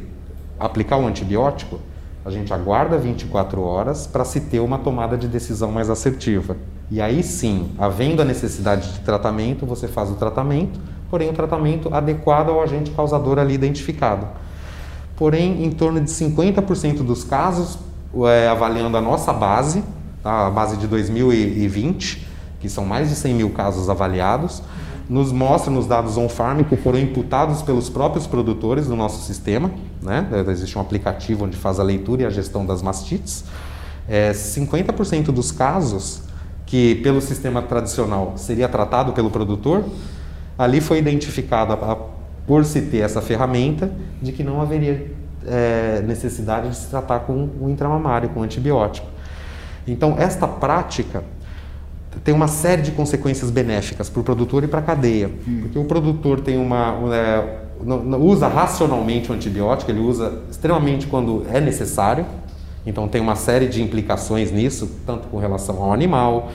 aplicar 0.58 0.96
o 0.96 1.06
antibiótico, 1.06 1.78
a 2.24 2.30
gente 2.30 2.52
aguarda 2.52 2.98
24 2.98 3.62
horas 3.62 4.06
para 4.06 4.24
se 4.24 4.40
ter 4.40 4.58
uma 4.58 4.78
tomada 4.78 5.16
de 5.16 5.28
decisão 5.28 5.70
mais 5.70 5.88
assertiva. 5.88 6.56
E 6.90 7.00
aí 7.00 7.22
sim, 7.22 7.70
havendo 7.78 8.20
a 8.20 8.24
necessidade 8.24 8.92
de 8.94 9.00
tratamento, 9.00 9.64
você 9.64 9.86
faz 9.86 10.10
o 10.10 10.14
tratamento, 10.14 10.80
porém 11.08 11.28
o 11.28 11.32
tratamento 11.32 11.92
adequado 11.94 12.48
ao 12.48 12.60
agente 12.60 12.90
causador 12.90 13.38
ali 13.38 13.54
identificado. 13.54 14.26
Porém, 15.16 15.64
em 15.64 15.70
torno 15.70 16.00
de 16.00 16.10
50% 16.10 16.98
dos 16.98 17.24
casos, 17.24 17.78
é, 18.26 18.48
avaliando 18.48 18.96
a 18.96 19.00
nossa 19.00 19.32
base, 19.32 19.82
tá, 20.22 20.46
a 20.46 20.50
base 20.50 20.76
de 20.76 20.86
2020, 20.86 22.26
que 22.60 22.68
são 22.68 22.84
mais 22.84 23.08
de 23.08 23.14
100 23.14 23.34
mil 23.34 23.50
casos 23.50 23.88
avaliados, 23.88 24.62
nos 25.08 25.30
mostra 25.30 25.70
nos 25.70 25.86
dados 25.86 26.16
on-farm 26.16 26.64
que 26.64 26.76
foram 26.76 26.98
imputados 26.98 27.62
pelos 27.62 27.88
próprios 27.88 28.26
produtores 28.26 28.86
do 28.88 28.96
nosso 28.96 29.24
sistema. 29.24 29.70
Né? 30.02 30.26
Existe 30.48 30.76
um 30.76 30.80
aplicativo 30.80 31.44
onde 31.44 31.56
faz 31.56 31.78
a 31.78 31.82
leitura 31.82 32.22
e 32.22 32.26
a 32.26 32.30
gestão 32.30 32.66
das 32.66 32.82
mastites. 32.82 33.44
É, 34.08 34.32
50% 34.32 35.26
dos 35.26 35.52
casos 35.52 36.22
que 36.64 36.96
pelo 36.96 37.20
sistema 37.20 37.62
tradicional 37.62 38.34
seria 38.36 38.68
tratado 38.68 39.12
pelo 39.12 39.30
produtor, 39.30 39.84
ali 40.58 40.80
foi 40.80 40.98
identificado, 40.98 41.72
a, 41.72 41.96
por 42.46 42.64
se 42.64 42.82
ter 42.82 42.98
essa 42.98 43.20
ferramenta, 43.20 43.90
de 44.22 44.32
que 44.32 44.44
não 44.44 44.60
haveria 44.60 45.10
é, 45.46 46.02
necessidade 46.06 46.70
de 46.70 46.76
se 46.76 46.88
tratar 46.88 47.20
com 47.20 47.48
o 47.60 47.68
intramamário, 47.68 48.28
com 48.28 48.42
antibiótico. 48.42 49.06
Então, 49.86 50.16
esta 50.18 50.46
prática 50.46 51.22
tem 52.24 52.34
uma 52.34 52.48
série 52.48 52.82
de 52.82 52.92
consequências 52.92 53.50
benéficas 53.50 54.08
para 54.08 54.20
o 54.20 54.24
produtor 54.24 54.64
e 54.64 54.68
para 54.68 54.80
a 54.80 54.82
cadeia. 54.82 55.30
Hum. 55.46 55.60
Porque 55.62 55.78
o 55.78 55.84
produtor 55.84 56.40
tem 56.40 56.56
uma, 56.56 56.96
é, 57.12 57.66
usa 58.18 58.48
racionalmente 58.48 59.30
o 59.30 59.34
antibiótico, 59.34 59.90
ele 59.90 60.00
usa 60.00 60.42
extremamente 60.50 61.06
quando 61.06 61.44
é 61.52 61.60
necessário. 61.60 62.24
Então 62.86 63.08
tem 63.08 63.20
uma 63.20 63.34
série 63.34 63.66
de 63.66 63.82
implicações 63.82 64.52
nisso, 64.52 64.88
tanto 65.04 65.28
com 65.28 65.38
relação 65.38 65.82
ao 65.82 65.92
animal, 65.92 66.50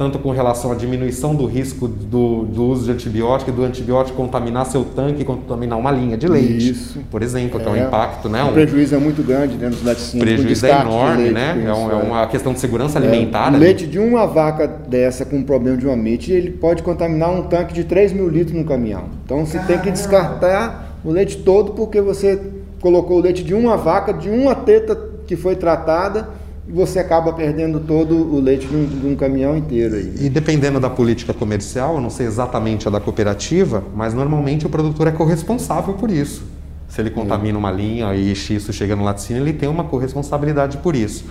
tanto 0.00 0.18
com 0.18 0.30
relação 0.30 0.72
à 0.72 0.74
diminuição 0.74 1.34
do 1.34 1.44
risco 1.44 1.86
do, 1.86 2.44
do, 2.44 2.64
uso 2.64 2.86
de 2.86 2.92
antibiótico 2.92 3.50
e 3.50 3.52
do 3.52 3.62
antibiótico 3.64 4.16
contaminar 4.16 4.64
seu 4.64 4.82
tanque 4.82 5.20
e 5.20 5.24
contaminar 5.26 5.78
uma 5.78 5.90
linha 5.90 6.16
de 6.16 6.26
leite, 6.26 6.70
Isso. 6.70 7.00
por 7.10 7.22
exemplo, 7.22 7.60
é, 7.60 7.62
que 7.62 7.68
é 7.68 7.72
um 7.72 7.76
impacto, 7.76 8.26
né? 8.26 8.42
O 8.44 8.52
prejuízo 8.52 8.94
é 8.94 8.98
muito 8.98 9.22
grande 9.22 9.58
dentro 9.58 9.76
dos 9.76 9.84
laticínios. 9.84 10.22
O 10.22 10.34
prejuízo 10.36 10.64
é 10.64 10.70
enorme, 10.70 11.24
leite, 11.24 11.34
né? 11.34 11.64
É, 11.66 11.74
um, 11.74 11.90
é, 11.90 11.94
uma 11.96 12.26
questão 12.28 12.54
de 12.54 12.60
segurança 12.60 12.98
é, 12.98 13.02
alimentar. 13.02 13.52
o 13.52 13.58
leite 13.58 13.86
de 13.86 13.98
uma 13.98 14.26
vaca 14.26 14.66
dessa 14.66 15.26
com 15.26 15.42
problema 15.42 15.76
de 15.76 15.86
omite, 15.86 16.32
ele 16.32 16.50
pode 16.50 16.82
contaminar 16.82 17.30
um 17.30 17.42
tanque 17.42 17.74
de 17.74 17.84
3 17.84 18.14
mil 18.14 18.30
litros 18.30 18.56
no 18.56 18.64
caminhão. 18.64 19.04
Então 19.26 19.44
você 19.44 19.58
Caramba. 19.58 19.74
tem 19.74 19.82
que 19.82 19.90
descartar 19.90 20.96
o 21.04 21.10
leite 21.10 21.36
todo 21.36 21.72
porque 21.72 22.00
você 22.00 22.40
colocou 22.80 23.18
o 23.18 23.20
leite 23.20 23.44
de 23.44 23.52
uma 23.52 23.76
vaca, 23.76 24.14
de 24.14 24.30
uma 24.30 24.54
teta 24.54 24.98
que 25.26 25.36
foi 25.36 25.56
tratada 25.56 26.39
e 26.70 26.72
você 26.72 27.00
acaba 27.00 27.32
perdendo 27.32 27.80
todo 27.80 28.14
o 28.14 28.40
leite 28.40 28.64
de 28.68 28.76
um, 28.76 28.86
de 28.86 29.06
um, 29.08 29.16
caminhão 29.16 29.56
inteiro. 29.56 29.96
Aí. 29.96 30.14
E 30.20 30.28
dependendo 30.28 30.78
da 30.78 30.88
política 30.88 31.34
comercial, 31.34 31.96
eu 31.96 32.00
não 32.00 32.10
sei 32.10 32.26
exatamente 32.26 32.86
a 32.86 32.90
da 32.92 33.00
cooperativa, 33.00 33.82
mas 33.92 34.14
normalmente 34.14 34.66
o 34.66 34.68
produtor 34.68 35.08
é 35.08 35.10
corresponsável 35.10 35.94
por 35.94 36.12
isso. 36.12 36.44
Se 36.88 37.00
ele 37.00 37.10
contamina 37.10 37.58
uma 37.58 37.72
linha 37.72 38.14
e 38.14 38.30
isso 38.30 38.72
chega 38.72 38.94
no 38.94 39.02
laticínio, 39.02 39.42
ele 39.42 39.52
tem 39.52 39.68
uma 39.68 39.82
corresponsabilidade 39.82 40.76
por 40.76 40.94
isso. 40.94 41.24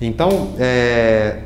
Então, 0.00 0.52
é, 0.58 1.38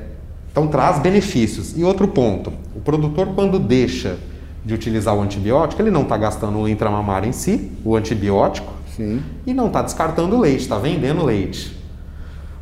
então 0.53 0.69
traz 0.69 1.01
benefícios. 1.01 1.77
E 1.77 1.83
outro 1.83 2.07
ponto, 2.07 2.53
o 2.77 2.81
produtor 2.81 3.29
quando 3.35 3.59
deixa 3.59 4.19
de 4.65 4.73
utilizar 4.73 5.17
o 5.17 5.21
antibiótico, 5.21 5.83
ele 5.83 5.91
não 5.91 6.03
está 6.03 6.17
gastando 6.17 6.59
o 6.59 6.69
intramamário 6.69 7.29
em 7.29 7.33
si, 7.33 7.73
o 7.85 7.97
antibiótico, 7.97 8.73
Sim. 8.97 9.21
e 9.45 9.53
não 9.53 9.67
está 9.67 9.83
descartando 9.83 10.37
o 10.37 10.41
leite, 10.41 10.63
está 10.63 10.79
vendendo 10.79 11.25
leite. 11.25 11.76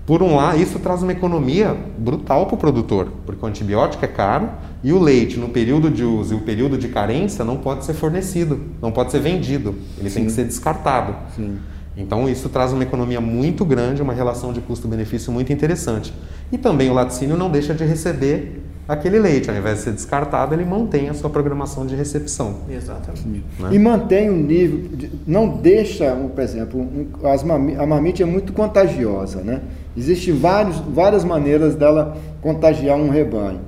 Por 0.07 0.23
um 0.23 0.37
lado, 0.37 0.61
isso 0.61 0.79
traz 0.79 1.03
uma 1.03 1.13
economia 1.13 1.75
brutal 1.97 2.47
para 2.47 2.55
o 2.55 2.59
produtor, 2.59 3.09
porque 3.25 3.45
o 3.45 3.49
antibiótico 3.49 4.05
é 4.05 4.09
caro 4.09 4.51
e 4.83 4.93
o 4.93 4.99
leite, 4.99 5.39
no 5.39 5.49
período 5.49 5.91
de 5.91 6.05
uso 6.05 6.35
e 6.35 6.37
o 6.37 6.41
período 6.41 6.77
de 6.77 6.89
carência, 6.89 7.43
não 7.45 7.57
pode 7.57 7.85
ser 7.87 7.95
fornecido, 7.95 8.61
não 8.83 8.93
pode 8.93 9.11
ser 9.11 9.21
vendido, 9.21 9.75
ele 9.99 10.11
Sim. 10.11 10.17
tem 10.17 10.25
que 10.27 10.33
ser 10.33 10.45
descartado. 10.45 11.15
Sim. 11.35 11.57
Então, 11.97 12.29
isso 12.29 12.49
traz 12.49 12.73
uma 12.73 12.83
economia 12.83 13.21
muito 13.21 13.65
grande, 13.65 14.03
uma 14.03 14.13
relação 14.13 14.53
de 14.53 14.61
custo-benefício 14.61 15.33
muito 15.33 15.53
interessante. 15.53 16.13
E 16.53 16.59
também 16.59 16.91
o 16.91 16.93
laticínio 16.93 17.37
não 17.37 17.49
deixa 17.49 17.73
de 17.73 17.85
receber 17.85 18.63
aquele 18.87 19.19
leite, 19.19 19.51
ao 19.51 19.57
invés 19.57 19.79
de 19.79 19.85
ser 19.85 19.93
descartado, 19.93 20.55
ele 20.55 20.65
mantém 20.65 21.09
a 21.09 21.15
sua 21.15 21.31
programação 21.31 21.87
de 21.87 21.95
recepção. 21.95 22.59
Exatamente. 22.69 23.45
Né? 23.59 23.71
E 23.73 23.79
mantém 23.79 24.29
o 24.29 24.35
nível, 24.35 24.79
de, 24.93 25.11
não 25.27 25.49
deixa, 25.49 26.15
por 26.15 26.43
exemplo, 26.43 26.81
um, 26.81 27.07
as 27.27 27.43
mami, 27.43 27.77
a 27.77 27.87
mamite 27.87 28.23
é 28.23 28.27
muito 28.27 28.53
contagiosa, 28.53 29.41
né? 29.41 29.63
Existem 29.97 30.35
vários, 30.35 30.79
várias 30.79 31.25
maneiras 31.25 31.75
dela 31.75 32.17
contagiar 32.41 32.97
um 32.97 33.09
rebanho. 33.09 33.61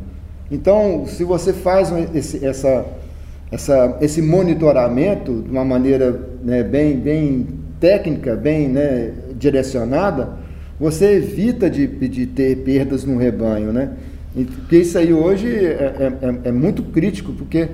Então, 0.51 1.05
se 1.07 1.25
você 1.25 1.53
faz 1.53 1.93
esse, 2.15 2.45
essa, 2.45 2.85
essa, 3.51 3.97
esse 4.01 4.23
monitoramento 4.23 5.43
de 5.43 5.51
uma 5.51 5.65
maneira 5.65 6.21
né, 6.43 6.63
bem, 6.63 6.97
bem 6.97 7.47
técnica, 7.81 8.35
bem 8.35 8.69
né, 8.69 9.13
direcionada, 9.39 10.31
você 10.79 11.17
evita 11.17 11.71
de, 11.71 11.87
de 11.87 12.27
ter 12.27 12.57
perdas 12.59 13.05
no 13.05 13.17
rebanho, 13.17 13.73
né? 13.73 13.91
Porque 14.35 14.77
isso 14.79 14.99
aí 14.99 15.15
hoje 15.15 15.49
é, 15.49 15.71
é, 15.99 16.13
é, 16.27 16.49
é 16.49 16.53
muito 16.53 16.83
crítico, 16.83 17.33
porque 17.33 17.69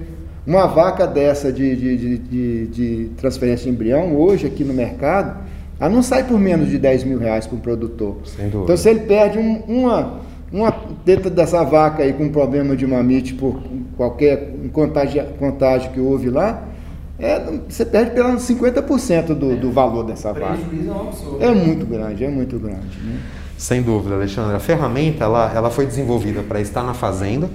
uma 0.47 0.67
vaca 0.67 1.07
dessa 1.07 1.53
de, 1.53 1.75
de, 1.75 2.19
de, 2.19 2.67
de, 2.67 3.11
transferência 3.17 3.65
de 3.65 3.71
embrião, 3.71 4.17
hoje 4.17 4.47
aqui 4.47 4.63
no 4.63 4.73
mercado, 4.73 5.41
ela 5.83 5.91
não 5.91 6.01
sai 6.01 6.23
por 6.23 6.39
menos 6.39 6.69
de 6.69 6.79
10 6.79 7.03
mil 7.03 7.19
reais 7.19 7.45
para 7.45 7.57
o 7.57 7.61
produtor. 7.61 8.19
Então, 8.39 8.77
se 8.77 8.89
ele 8.89 9.01
perde 9.01 9.37
um, 9.37 9.65
uma, 9.67 10.21
uma 10.53 10.71
teta 11.05 11.29
dessa 11.29 11.65
vaca 11.65 12.05
aí 12.05 12.13
com 12.13 12.29
problema 12.29 12.77
de 12.77 12.87
mamite 12.87 13.35
por 13.35 13.61
qualquer 13.97 14.55
contágio, 14.73 15.25
contágio 15.41 15.91
que 15.91 15.99
houve 15.99 16.31
lá, 16.31 16.69
é, 17.19 17.41
você 17.69 17.85
perde 17.85 18.13
pelo 18.13 18.29
50% 18.29 19.35
do, 19.35 19.57
do 19.57 19.73
valor 19.73 20.05
dessa 20.05 20.33
vaca. 20.33 20.61
É, 21.41 21.47
é 21.47 21.51
muito 21.51 21.85
grande, 21.85 22.25
é 22.25 22.29
muito 22.29 22.61
grande. 22.61 22.99
Né? 23.03 23.19
Sem 23.59 23.83
dúvida, 23.83 24.15
Alexandre. 24.15 24.55
A 24.55 24.61
ferramenta 24.61 25.25
ela, 25.25 25.53
ela 25.53 25.69
foi 25.69 25.85
desenvolvida 25.85 26.45
para 26.45 26.61
estar 26.61 26.85
na 26.85 26.95
fazenda, 26.95 27.51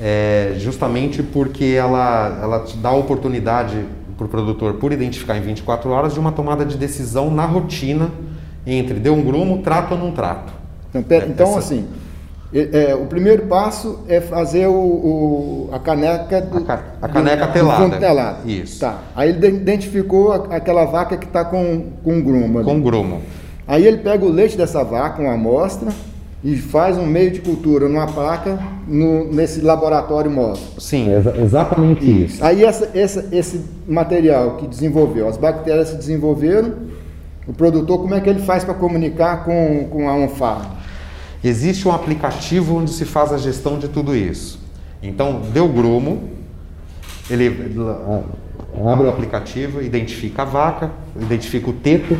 é, 0.00 0.54
justamente 0.56 1.22
porque 1.22 1.76
ela, 1.78 2.40
ela 2.42 2.60
te 2.64 2.76
dá 2.76 2.88
a 2.88 2.96
oportunidade 2.96 3.84
para 4.20 4.26
o 4.26 4.28
produtor, 4.28 4.74
por 4.74 4.92
identificar 4.92 5.38
em 5.38 5.40
24 5.40 5.88
horas, 5.90 6.12
de 6.12 6.20
uma 6.20 6.30
tomada 6.30 6.64
de 6.64 6.76
decisão 6.76 7.30
na 7.30 7.46
rotina 7.46 8.10
entre 8.66 9.00
deu 9.00 9.14
um 9.14 9.22
grumo, 9.22 9.62
trato 9.62 9.94
ou 9.94 9.98
não 9.98 10.12
trato. 10.12 10.52
Então, 10.90 11.02
pera, 11.02 11.24
é, 11.24 11.28
então 11.28 11.48
essa... 11.48 11.58
assim, 11.58 11.86
é, 12.52 12.90
é, 12.90 12.94
o 12.94 13.06
primeiro 13.06 13.46
passo 13.46 14.00
é 14.06 14.20
fazer 14.20 14.66
o, 14.66 14.74
o 14.74 15.70
a 15.72 15.78
caneca 15.78 16.42
do, 16.42 16.58
a, 16.58 16.60
ca, 16.60 16.84
a 17.00 17.08
caneca 17.08 17.46
do, 17.46 17.52
telada. 17.52 17.88
Do 17.88 17.98
telado. 17.98 18.50
Isso. 18.50 18.80
Tá. 18.80 18.98
Aí 19.16 19.30
ele 19.30 19.46
identificou 19.46 20.32
aquela 20.32 20.84
vaca 20.84 21.16
que 21.16 21.26
está 21.26 21.44
com, 21.44 21.90
com 22.04 22.20
grumo. 22.20 22.58
Ali. 22.58 22.66
Com 22.66 22.80
grumo. 22.80 23.22
Aí 23.66 23.86
ele 23.86 23.98
pega 23.98 24.24
o 24.24 24.28
leite 24.28 24.56
dessa 24.56 24.84
vaca, 24.84 25.22
uma 25.22 25.34
amostra, 25.34 25.90
e 26.42 26.56
faz 26.56 26.96
um 26.96 27.06
meio 27.06 27.30
de 27.30 27.40
cultura 27.40 27.88
numa 27.88 28.06
placa 28.06 28.58
no, 28.88 29.30
nesse 29.30 29.60
laboratório 29.60 30.30
móvel. 30.30 30.62
Sim, 30.78 31.12
exa 31.12 31.36
exatamente 31.36 32.24
isso. 32.24 32.42
Aí 32.42 32.64
essa, 32.64 32.90
essa, 32.94 33.28
esse 33.30 33.60
material 33.86 34.56
que 34.56 34.66
desenvolveu, 34.66 35.28
as 35.28 35.36
bactérias 35.36 35.88
se 35.88 35.96
desenvolveram, 35.96 36.74
o 37.46 37.52
produtor, 37.52 37.98
como 37.98 38.14
é 38.14 38.20
que 38.20 38.30
ele 38.30 38.40
faz 38.40 38.64
para 38.64 38.74
comunicar 38.74 39.44
com, 39.44 39.88
com 39.90 40.08
a 40.08 40.14
OnFarm? 40.14 40.64
Existe 41.42 41.86
um 41.88 41.92
aplicativo 41.92 42.76
onde 42.76 42.90
se 42.90 43.04
faz 43.04 43.32
a 43.32 43.38
gestão 43.38 43.78
de 43.78 43.88
tudo 43.88 44.14
isso. 44.14 44.60
Então, 45.02 45.40
deu 45.52 45.66
grumo, 45.66 46.30
ele 47.30 47.74
abre 48.86 49.06
o 49.06 49.10
aplicativo, 49.10 49.82
identifica 49.82 50.42
a 50.42 50.44
vaca, 50.44 50.90
identifica 51.18 51.70
o 51.70 51.72
teto, 51.72 52.16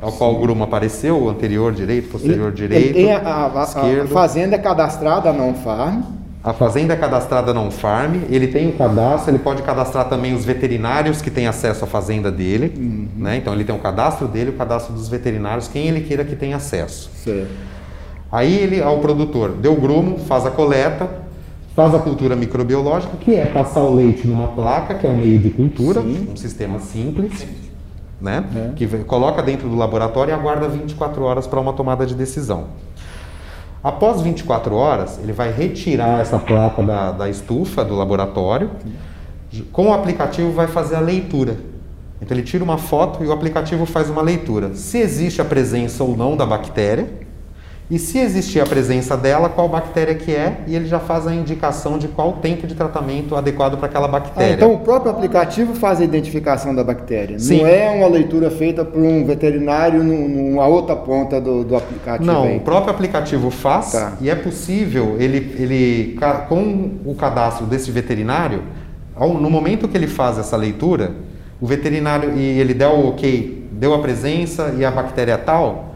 ao 0.00 0.12
qual 0.12 0.34
o 0.34 0.40
grumo 0.40 0.64
apareceu, 0.64 1.20
o 1.20 1.28
anterior 1.28 1.72
direito, 1.72 2.08
posterior 2.08 2.48
ele, 2.48 2.56
direito, 2.56 2.84
ele 2.84 2.94
tem 2.94 3.12
a, 3.12 3.18
a, 3.18 3.62
a, 3.62 4.06
fazenda 4.06 4.54
é 4.54 4.58
cadastrada 4.58 5.32
não 5.32 5.54
farm. 5.54 6.02
A 6.42 6.52
fazenda 6.52 6.94
é 6.94 6.96
cadastrada 6.96 7.52
não 7.52 7.68
farm, 7.68 8.20
ele 8.30 8.46
tem 8.46 8.68
o 8.68 8.72
cadastro, 8.72 9.32
ele 9.32 9.40
pode 9.40 9.60
cadastrar 9.62 10.08
também 10.08 10.34
os 10.34 10.44
veterinários 10.44 11.20
que 11.20 11.30
têm 11.30 11.48
acesso 11.48 11.84
à 11.84 11.86
fazenda 11.86 12.30
dele, 12.30 12.72
uhum. 12.76 13.08
né? 13.16 13.36
Então 13.36 13.52
ele 13.52 13.64
tem 13.64 13.74
o 13.74 13.78
cadastro 13.78 14.28
dele, 14.28 14.50
o 14.50 14.52
cadastro 14.52 14.94
dos 14.94 15.08
veterinários, 15.08 15.66
quem 15.66 15.88
ele 15.88 16.02
queira 16.02 16.24
que 16.24 16.36
tenha 16.36 16.56
acesso. 16.56 17.10
Certo. 17.24 17.50
Aí 18.30 18.56
ele, 18.56 18.80
ao 18.80 18.98
produtor, 19.00 19.50
deu 19.50 19.72
o 19.72 19.80
grumo, 19.80 20.18
faz 20.18 20.46
a 20.46 20.50
coleta, 20.50 21.08
faz 21.74 21.92
a 21.92 21.98
cultura 21.98 22.36
microbiológica, 22.36 23.16
que 23.16 23.34
é 23.34 23.46
passar 23.46 23.80
o 23.80 23.94
leite 23.94 24.26
numa 24.26 24.48
placa, 24.48 24.94
que 24.94 25.06
é 25.06 25.10
um 25.10 25.16
meio 25.16 25.40
de 25.40 25.50
cultura, 25.50 26.00
Sim. 26.02 26.28
um 26.32 26.36
sistema 26.36 26.78
simples 26.78 27.44
né? 28.20 28.44
É. 28.54 28.72
Que 28.74 28.86
coloca 29.04 29.42
dentro 29.42 29.68
do 29.68 29.76
laboratório 29.76 30.32
e 30.32 30.34
aguarda 30.34 30.68
24 30.68 31.22
horas 31.22 31.46
para 31.46 31.60
uma 31.60 31.72
tomada 31.72 32.04
de 32.04 32.14
decisão. 32.14 32.66
Após 33.82 34.20
24 34.20 34.74
horas, 34.74 35.18
ele 35.22 35.32
vai 35.32 35.52
retirar 35.52 36.20
essa 36.20 36.38
placa 36.38 36.82
da, 36.82 37.12
da 37.12 37.28
estufa 37.28 37.84
do 37.84 37.94
laboratório. 37.94 38.70
Com 39.72 39.88
o 39.88 39.92
aplicativo, 39.92 40.52
vai 40.52 40.66
fazer 40.66 40.96
a 40.96 41.00
leitura. 41.00 41.56
Então, 42.20 42.36
ele 42.36 42.44
tira 42.44 42.64
uma 42.64 42.76
foto 42.76 43.22
e 43.22 43.28
o 43.28 43.32
aplicativo 43.32 43.86
faz 43.86 44.10
uma 44.10 44.20
leitura. 44.20 44.74
Se 44.74 44.98
existe 44.98 45.40
a 45.40 45.44
presença 45.44 46.02
ou 46.02 46.16
não 46.16 46.36
da 46.36 46.44
bactéria, 46.44 47.08
e 47.90 47.98
se 47.98 48.18
existir 48.18 48.60
a 48.60 48.66
presença 48.66 49.16
dela, 49.16 49.48
qual 49.48 49.66
bactéria 49.66 50.14
que 50.14 50.30
é, 50.30 50.58
e 50.66 50.76
ele 50.76 50.86
já 50.86 51.00
faz 51.00 51.26
a 51.26 51.34
indicação 51.34 51.96
de 51.96 52.06
qual 52.06 52.34
tempo 52.34 52.66
de 52.66 52.74
tratamento 52.74 53.34
adequado 53.34 53.78
para 53.78 53.86
aquela 53.86 54.06
bactéria. 54.06 54.52
Ah, 54.52 54.54
então 54.56 54.74
o 54.74 54.80
próprio 54.80 55.10
aplicativo 55.10 55.74
faz 55.74 55.98
a 55.98 56.04
identificação 56.04 56.74
da 56.74 56.84
bactéria. 56.84 57.38
Sim. 57.38 57.62
Não 57.62 57.66
é 57.66 57.88
uma 57.88 58.06
leitura 58.06 58.50
feita 58.50 58.84
por 58.84 59.00
um 59.00 59.24
veterinário 59.24 60.04
numa 60.04 60.66
outra 60.66 60.94
ponta 60.94 61.40
do, 61.40 61.64
do 61.64 61.74
aplicativo. 61.74 62.30
Não, 62.30 62.44
aí. 62.44 62.58
o 62.58 62.60
próprio 62.60 62.92
aplicativo 62.92 63.50
faz 63.50 63.92
tá. 63.92 64.12
e 64.20 64.28
é 64.28 64.34
possível 64.34 65.16
ele, 65.18 65.56
ele 65.58 66.18
com 66.46 66.90
o 67.06 67.14
cadastro 67.14 67.64
desse 67.64 67.90
veterinário, 67.90 68.64
no 69.18 69.48
momento 69.48 69.88
que 69.88 69.96
ele 69.96 70.06
faz 70.06 70.38
essa 70.38 70.58
leitura, 70.58 71.12
o 71.58 71.66
veterinário 71.66 72.36
e 72.36 72.60
ele 72.60 72.74
der 72.74 72.88
o 72.88 73.08
ok, 73.08 73.66
deu 73.72 73.94
a 73.94 73.98
presença 73.98 74.74
e 74.76 74.84
a 74.84 74.90
bactéria 74.90 75.32
é 75.32 75.36
tal, 75.38 75.94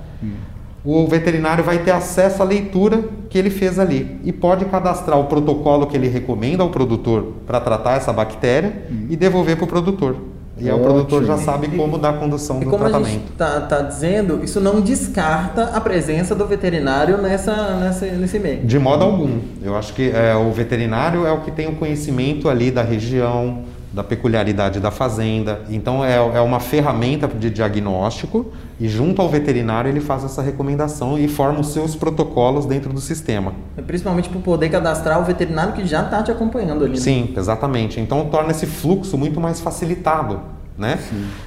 o 0.85 1.07
veterinário 1.07 1.63
vai 1.63 1.79
ter 1.79 1.93
acesso 1.93 2.43
à 2.43 2.45
leitura 2.45 3.05
que 3.31 3.39
ele 3.39 3.51
fez 3.51 3.79
ali 3.79 4.19
e 4.25 4.33
pode 4.33 4.65
cadastrar 4.65 5.19
o 5.19 5.25
protocolo 5.25 5.87
que 5.87 5.97
ele 5.97 6.09
recomenda 6.09 6.63
ao 6.63 6.71
produtor 6.71 7.35
para 7.47 7.61
tratar 7.61 7.97
essa 7.97 8.13
bactéria 8.13 8.87
uhum. 8.91 9.07
e 9.09 9.17
devolver 9.17 9.57
para 9.57 9.65
o 9.65 9.69
produtor. 9.69 10.17
E 10.59 10.69
aí 10.69 10.75
o 10.75 10.81
produtor 10.81 11.25
já 11.25 11.39
sabe 11.39 11.69
como 11.69 11.99
dar 11.99 12.11
a 12.11 12.13
condução 12.15 12.61
e 12.61 12.65
do 12.65 12.71
como 12.71 12.85
tratamento. 12.85 13.21
como 13.21 13.33
está 13.33 13.61
tá 13.63 13.81
dizendo, 13.81 14.45
isso 14.45 14.61
não 14.61 14.81
descarta 14.81 15.65
a 15.75 15.81
presença 15.81 16.35
do 16.35 16.47
veterinário 16.47 17.19
nessa, 17.19 17.77
nessa, 17.81 18.07
nesse 18.07 18.39
meio. 18.39 18.65
De 18.65 18.79
modo 18.79 19.03
algum. 19.03 19.41
Eu 19.63 19.77
acho 19.77 19.95
que 19.95 20.11
é, 20.11 20.37
o 20.37 20.53
veterinário 20.53 21.27
é 21.27 21.33
o 21.33 21.41
que 21.41 21.51
tem 21.51 21.69
o 21.69 21.77
conhecimento 21.77 22.49
ali 22.49 22.71
da 22.71 22.83
região, 22.83 23.65
da 23.93 24.03
peculiaridade 24.03 24.81
da 24.81 24.91
fazenda. 24.91 25.61
Então 25.69 26.05
é, 26.05 26.17
é 26.17 26.41
uma 26.41 26.59
ferramenta 26.59 27.29
de 27.29 27.51
diagnóstico 27.51 28.53
e 28.81 28.89
junto 28.89 29.21
ao 29.21 29.29
veterinário 29.29 29.89
ele 29.89 30.01
faz 30.01 30.25
essa 30.25 30.41
recomendação 30.41 31.19
e 31.19 31.29
forma 31.29 31.61
os 31.61 31.73
seus 31.73 31.95
protocolos 31.95 32.65
dentro 32.65 32.93
do 32.93 33.01
sistema. 33.01 33.53
É 33.77 33.83
principalmente 33.83 34.29
para 34.29 34.41
poder 34.41 34.71
cadastrar 34.71 35.21
o 35.21 35.25
veterinário 35.25 35.75
que 35.75 35.87
já 35.87 36.03
está 36.03 36.23
te 36.23 36.31
acompanhando 36.31 36.85
ali. 36.85 36.95
Né? 36.95 37.01
Sim, 37.01 37.35
exatamente. 37.37 38.01
Então 38.01 38.27
torna 38.31 38.51
esse 38.51 38.67
fluxo 38.67 39.19
muito 39.19 39.41
mais 39.41 39.61
facilitado. 39.61 40.41
Né? 40.77 40.99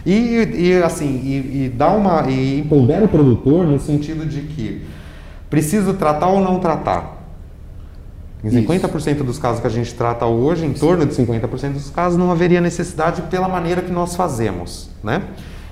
E, 0.05 0.11
e, 0.13 0.83
assim, 0.83 1.07
e, 1.07 1.65
e 1.65 1.69
dá 1.69 1.89
uma. 1.89 2.29
E 2.29 2.59
empodera 2.59 3.05
o 3.05 3.07
produtor 3.07 3.65
no 3.65 3.79
sentido 3.79 4.23
de 4.23 4.41
que 4.41 4.85
preciso 5.49 5.95
tratar 5.95 6.27
ou 6.27 6.41
não 6.41 6.59
tratar 6.59 7.14
em 8.45 8.63
50% 8.63 9.23
dos 9.23 9.39
casos 9.39 9.59
que 9.59 9.65
a 9.65 9.71
gente 9.71 9.93
trata 9.95 10.25
hoje, 10.27 10.65
em 10.65 10.73
torno 10.73 11.03
de 11.03 11.15
50% 11.15 11.73
dos 11.73 11.89
casos, 11.89 12.17
não 12.17 12.31
haveria 12.31 12.61
necessidade 12.61 13.23
pela 13.23 13.49
maneira 13.49 13.81
que 13.81 13.91
nós 13.91 14.15
fazemos. 14.15 14.87
Né? 15.03 15.23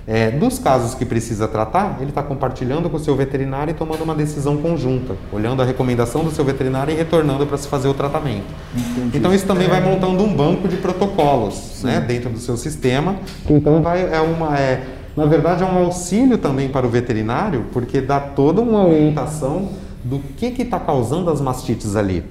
É, 0.08 0.32
dos 0.32 0.58
casos 0.58 0.96
que 0.96 1.06
precisa 1.06 1.48
tratar, 1.48 1.98
ele 2.02 2.10
está 2.10 2.24
compartilhando 2.24 2.90
com 2.90 2.98
o 2.98 3.00
seu 3.00 3.16
veterinário 3.16 3.72
e 3.72 3.74
tomando 3.76 4.04
uma 4.04 4.16
decisão 4.16 4.58
conjunta, 4.58 5.16
olhando 5.32 5.62
a 5.62 5.66
recomendação 5.66 6.24
do 6.24 6.32
seu 6.32 6.44
veterinário 6.44 6.92
e 6.92 6.98
retornando 6.98 7.46
para 7.46 7.58
se 7.58 7.68
fazer 7.68 7.88
o 7.88 7.94
tratamento. 7.94 8.46
Entendi. 8.76 9.18
Então 9.18 9.34
isso 9.34 9.46
também 9.46 9.68
vai 9.68 9.80
montando 9.80 10.24
um 10.24 10.36
banco 10.36 10.68
de 10.68 10.78
protocolos 10.78 11.82
né, 11.84 12.02
dentro 12.02 12.32
do 12.32 12.40
seu 12.40 12.58
sistema. 12.58 13.18
Então 13.48 13.84
vai, 13.84 14.02
é 14.02 14.20
uma, 14.20 14.58
é, 14.58 14.84
na 15.16 15.26
verdade 15.28 15.64
é 15.64 15.66
um 15.66 15.78
auxílio 15.78 16.40
também 16.40 16.70
para 16.70 16.88
o 16.88 16.90
veterinário, 16.90 17.68
porque 17.72 18.02
dá 18.02 18.20
toda 18.20 18.62
uma 18.62 18.86
orientação 18.86 19.70
do 20.04 20.20
que 20.36 20.48
está 20.48 20.80
causando 20.80 21.30
as 21.30 21.40
mastites 21.40 21.96
ali 21.96 22.26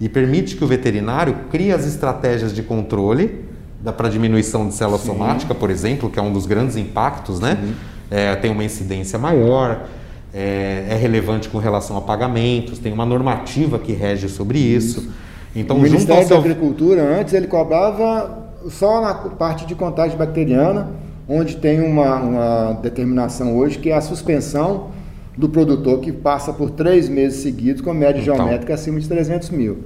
e 0.00 0.08
permite 0.08 0.56
que 0.56 0.64
o 0.64 0.66
veterinário 0.66 1.34
crie 1.50 1.72
as 1.72 1.86
estratégias 1.86 2.54
de 2.54 2.62
controle 2.62 3.44
para 3.96 4.08
diminuição 4.08 4.68
de 4.68 4.74
célula 4.74 4.98
Sim. 4.98 5.06
somática, 5.06 5.54
por 5.54 5.70
exemplo, 5.70 6.10
que 6.10 6.18
é 6.18 6.22
um 6.22 6.32
dos 6.32 6.46
grandes 6.46 6.76
impactos, 6.76 7.40
né? 7.40 7.58
É, 8.10 8.34
tem 8.36 8.50
uma 8.50 8.64
incidência 8.64 9.18
maior. 9.18 9.86
é, 10.32 10.86
é, 10.90 10.94
relevante 10.94 11.48
com 11.48 11.58
relação 11.58 11.96
a 11.96 12.00
pagamentos, 12.00 12.78
tem 12.78 12.92
uma 12.92 13.06
normativa 13.06 13.78
que 13.78 13.92
rege 13.92 14.28
sobre 14.28 14.58
isso. 14.58 15.10
Então, 15.54 15.76
o 15.76 15.80
Ministério 15.80 16.26
seu... 16.26 16.36
da 16.36 16.42
Agricultura, 16.42 17.02
antes, 17.18 17.32
ele 17.32 17.46
cobrava 17.46 18.46
só 18.68 19.00
na 19.00 19.14
parte 19.14 19.66
de 19.66 19.74
contagem 19.74 20.16
bacteriana, 20.16 20.90
onde 21.28 21.56
tem 21.56 21.80
uma, 21.80 22.16
uma 22.16 22.72
determinação 22.82 23.56
hoje 23.56 23.78
que 23.78 23.90
é 23.90 23.96
a 23.96 24.00
suspensão 24.00 24.90
do 25.38 25.48
produtor 25.48 26.00
que 26.00 26.10
passa 26.10 26.52
por 26.52 26.70
três 26.70 27.08
meses 27.08 27.42
seguidos 27.42 27.80
com 27.80 27.94
média 27.94 28.20
então. 28.20 28.34
geométrica 28.34 28.74
acima 28.74 28.98
de 28.98 29.08
300 29.08 29.50
mil. 29.50 29.78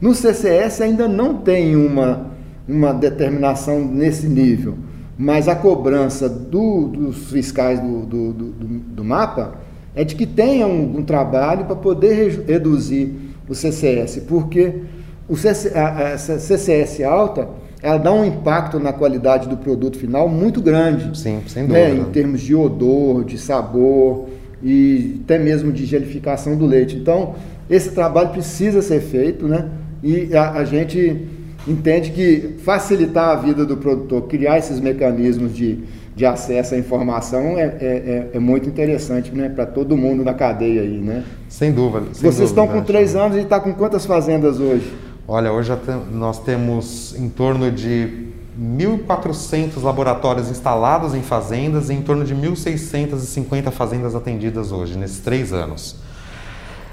No 0.00 0.12
CCS 0.12 0.80
ainda 0.80 1.06
não 1.06 1.34
tem 1.34 1.76
uma, 1.76 2.32
uma 2.68 2.92
determinação 2.92 3.86
nesse 3.86 4.26
nível, 4.26 4.74
mas 5.16 5.46
a 5.46 5.54
cobrança 5.54 6.28
do, 6.28 6.88
dos 6.88 7.30
fiscais 7.30 7.78
do, 7.78 8.00
do, 8.00 8.32
do, 8.32 8.46
do, 8.50 9.04
mapa 9.04 9.54
é 9.94 10.02
de 10.02 10.16
que 10.16 10.26
tenha 10.26 10.66
um, 10.66 10.98
um 10.98 11.04
trabalho 11.04 11.66
para 11.66 11.76
poder 11.76 12.44
reduzir 12.44 13.14
o 13.48 13.54
CCS, 13.54 14.24
porque 14.26 14.82
o 15.28 15.36
CC, 15.36 15.72
a, 15.72 16.14
a 16.14 16.18
CCS 16.18 17.00
alta 17.02 17.48
ela 17.80 17.98
dá 17.98 18.12
um 18.12 18.24
impacto 18.24 18.80
na 18.80 18.92
qualidade 18.92 19.48
do 19.48 19.56
produto 19.56 19.96
final 19.96 20.28
muito 20.28 20.60
grande. 20.60 21.16
Sim, 21.16 21.42
sem 21.46 21.62
né? 21.62 21.90
dúvida. 21.90 22.02
Né? 22.02 22.08
Em 22.08 22.12
termos 22.12 22.40
de 22.40 22.54
odor, 22.54 23.24
de 23.24 23.38
sabor 23.38 24.26
e 24.66 25.20
até 25.22 25.38
mesmo 25.38 25.70
de 25.70 25.86
gelificação 25.86 26.56
do 26.56 26.66
leite. 26.66 26.96
Então, 26.96 27.36
esse 27.70 27.92
trabalho 27.92 28.30
precisa 28.30 28.82
ser 28.82 29.00
feito, 29.00 29.46
né? 29.46 29.68
E 30.02 30.34
a, 30.34 30.54
a 30.54 30.64
gente 30.64 31.24
entende 31.68 32.10
que 32.10 32.56
facilitar 32.64 33.28
a 33.30 33.36
vida 33.36 33.64
do 33.64 33.76
produtor, 33.76 34.22
criar 34.22 34.58
esses 34.58 34.80
mecanismos 34.80 35.54
de, 35.54 35.84
de 36.16 36.26
acesso 36.26 36.74
à 36.74 36.78
informação 36.78 37.56
é, 37.56 37.62
é, 37.62 37.70
é, 37.80 38.30
é 38.34 38.38
muito 38.40 38.68
interessante 38.68 39.30
né, 39.32 39.48
para 39.48 39.66
todo 39.66 39.96
mundo 39.96 40.24
na 40.24 40.34
cadeia 40.34 40.82
aí, 40.82 40.98
né? 40.98 41.22
Sem 41.48 41.72
dúvida. 41.72 42.06
Sem 42.12 42.22
Vocês 42.22 42.22
dúvida, 42.22 42.44
estão 42.44 42.66
com 42.66 42.82
três 42.82 43.14
anos 43.14 43.36
e 43.36 43.40
está 43.42 43.60
com 43.60 43.72
quantas 43.72 44.04
fazendas 44.04 44.58
hoje? 44.58 44.92
Olha, 45.28 45.52
hoje 45.52 45.72
nós 46.12 46.40
temos 46.40 47.14
em 47.16 47.28
torno 47.28 47.70
de 47.70 48.34
1.400 48.58 49.82
laboratórios 49.82 50.50
instalados 50.50 51.14
em 51.14 51.22
fazendas 51.22 51.90
e 51.90 51.94
em 51.94 52.02
torno 52.02 52.24
de 52.24 52.34
1.650 52.34 53.70
fazendas 53.70 54.14
atendidas 54.14 54.72
hoje, 54.72 54.96
nesses 54.96 55.20
três 55.20 55.52
anos. 55.52 55.96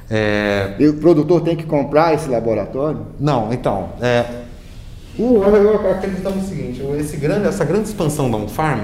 É... 0.10 0.76
E 0.80 0.88
o 0.88 0.96
produtor 0.96 1.42
tem 1.42 1.56
que 1.56 1.64
comprar 1.66 2.14
esse 2.14 2.30
laboratório? 2.30 3.08
Não, 3.20 3.52
então. 3.54 3.90
É... 4.02 4.26
Eu 5.18 5.92
acredito 5.92 6.30
no 6.30 6.44
seguinte: 6.44 6.82
esse 7.00 7.18
grande, 7.18 7.48
essa 7.48 7.64
grande 7.64 7.88
expansão 7.88 8.30
da 8.30 8.38
on-farm 8.38 8.82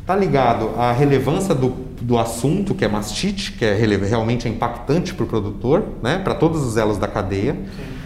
está 0.00 0.14
ligado 0.14 0.70
à 0.78 0.92
relevância 0.92 1.54
do, 1.54 1.70
do 2.00 2.16
assunto, 2.16 2.74
que 2.74 2.84
é 2.84 2.88
mastite, 2.88 3.52
que 3.52 3.64
é 3.64 3.74
realmente 3.74 4.46
é 4.46 4.50
impactante 4.50 5.12
para 5.12 5.24
o 5.24 5.26
produtor, 5.26 5.82
né, 6.02 6.18
para 6.22 6.34
todos 6.34 6.62
os 6.62 6.76
elos 6.76 6.96
da 6.98 7.08
cadeia. 7.08 7.54
Sim 7.54 7.96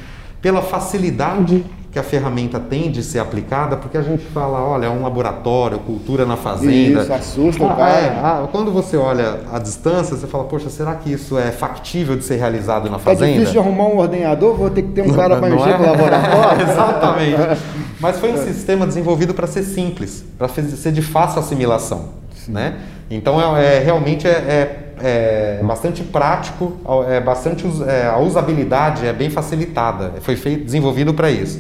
pela 0.41 0.63
facilidade 0.63 1.65
que 1.91 1.99
a 1.99 2.03
ferramenta 2.05 2.61
tem 2.61 2.91
de 2.91 3.03
ser 3.03 3.19
aplicada, 3.19 3.77
porque 3.77 3.99
a 3.99 4.03
gente 4.03 4.25
fala, 4.27 4.63
olha, 4.63 4.87
é 4.87 4.89
um 4.89 5.03
laboratório, 5.03 5.79
cultura 5.81 6.25
na 6.25 6.37
fazenda. 6.37 7.03
Isso, 7.03 7.13
assusta 7.13 7.65
ah, 7.65 7.67
o 7.67 7.77
cara. 7.77 7.93
É, 7.93 8.21
ah, 8.23 8.49
quando 8.53 8.71
você 8.71 8.97
olha 8.97 9.41
a 9.53 9.59
distância, 9.59 10.17
você 10.17 10.27
fala, 10.29 10.45
poxa, 10.45 10.71
será 10.71 10.95
que 10.95 11.13
isso 11.13 11.37
é 11.37 11.51
factível 11.51 12.17
de 12.17 12.25
ser 12.25 12.37
realizado 12.37 12.89
na 12.89 13.01
fazenda? 13.01 13.29
É 13.29 13.33
difícil 13.33 13.53
de 13.55 13.59
arrumar 13.59 13.89
um 13.89 13.99
ordenador, 13.99 14.55
vou 14.55 14.71
ter 14.71 14.83
que 14.83 14.93
ter 14.93 15.03
um 15.03 15.13
cara 15.13 15.37
para 15.37 15.51
mexer 15.51 15.71
é? 15.71 15.79
no 15.79 15.87
laboratório. 15.87 16.63
Exatamente. 16.71 17.63
Mas 17.99 18.19
foi 18.21 18.33
um 18.33 18.39
sistema 18.39 18.87
desenvolvido 18.87 19.35
para 19.35 19.49
ser 19.49 19.65
simples, 19.65 20.25
para 20.39 20.49
ser 20.49 20.93
de 20.93 21.03
fácil 21.03 21.41
assimilação. 21.41 22.21
Né? 22.47 22.77
Então, 23.11 23.57
é, 23.57 23.79
é 23.79 23.79
realmente 23.81 24.29
é, 24.29 24.31
é 24.31 24.87
é 25.03 25.61
bastante 25.63 26.03
prático, 26.03 26.77
é 27.09 27.21
bastante 27.21 27.67
é, 27.87 28.07
a 28.07 28.19
usabilidade 28.19 29.07
é 29.07 29.13
bem 29.15 29.31
facilitada, 29.31 30.13
foi 30.21 30.37
feito, 30.37 30.65
desenvolvido 30.65 31.15
para 31.15 31.31
isso. 31.31 31.59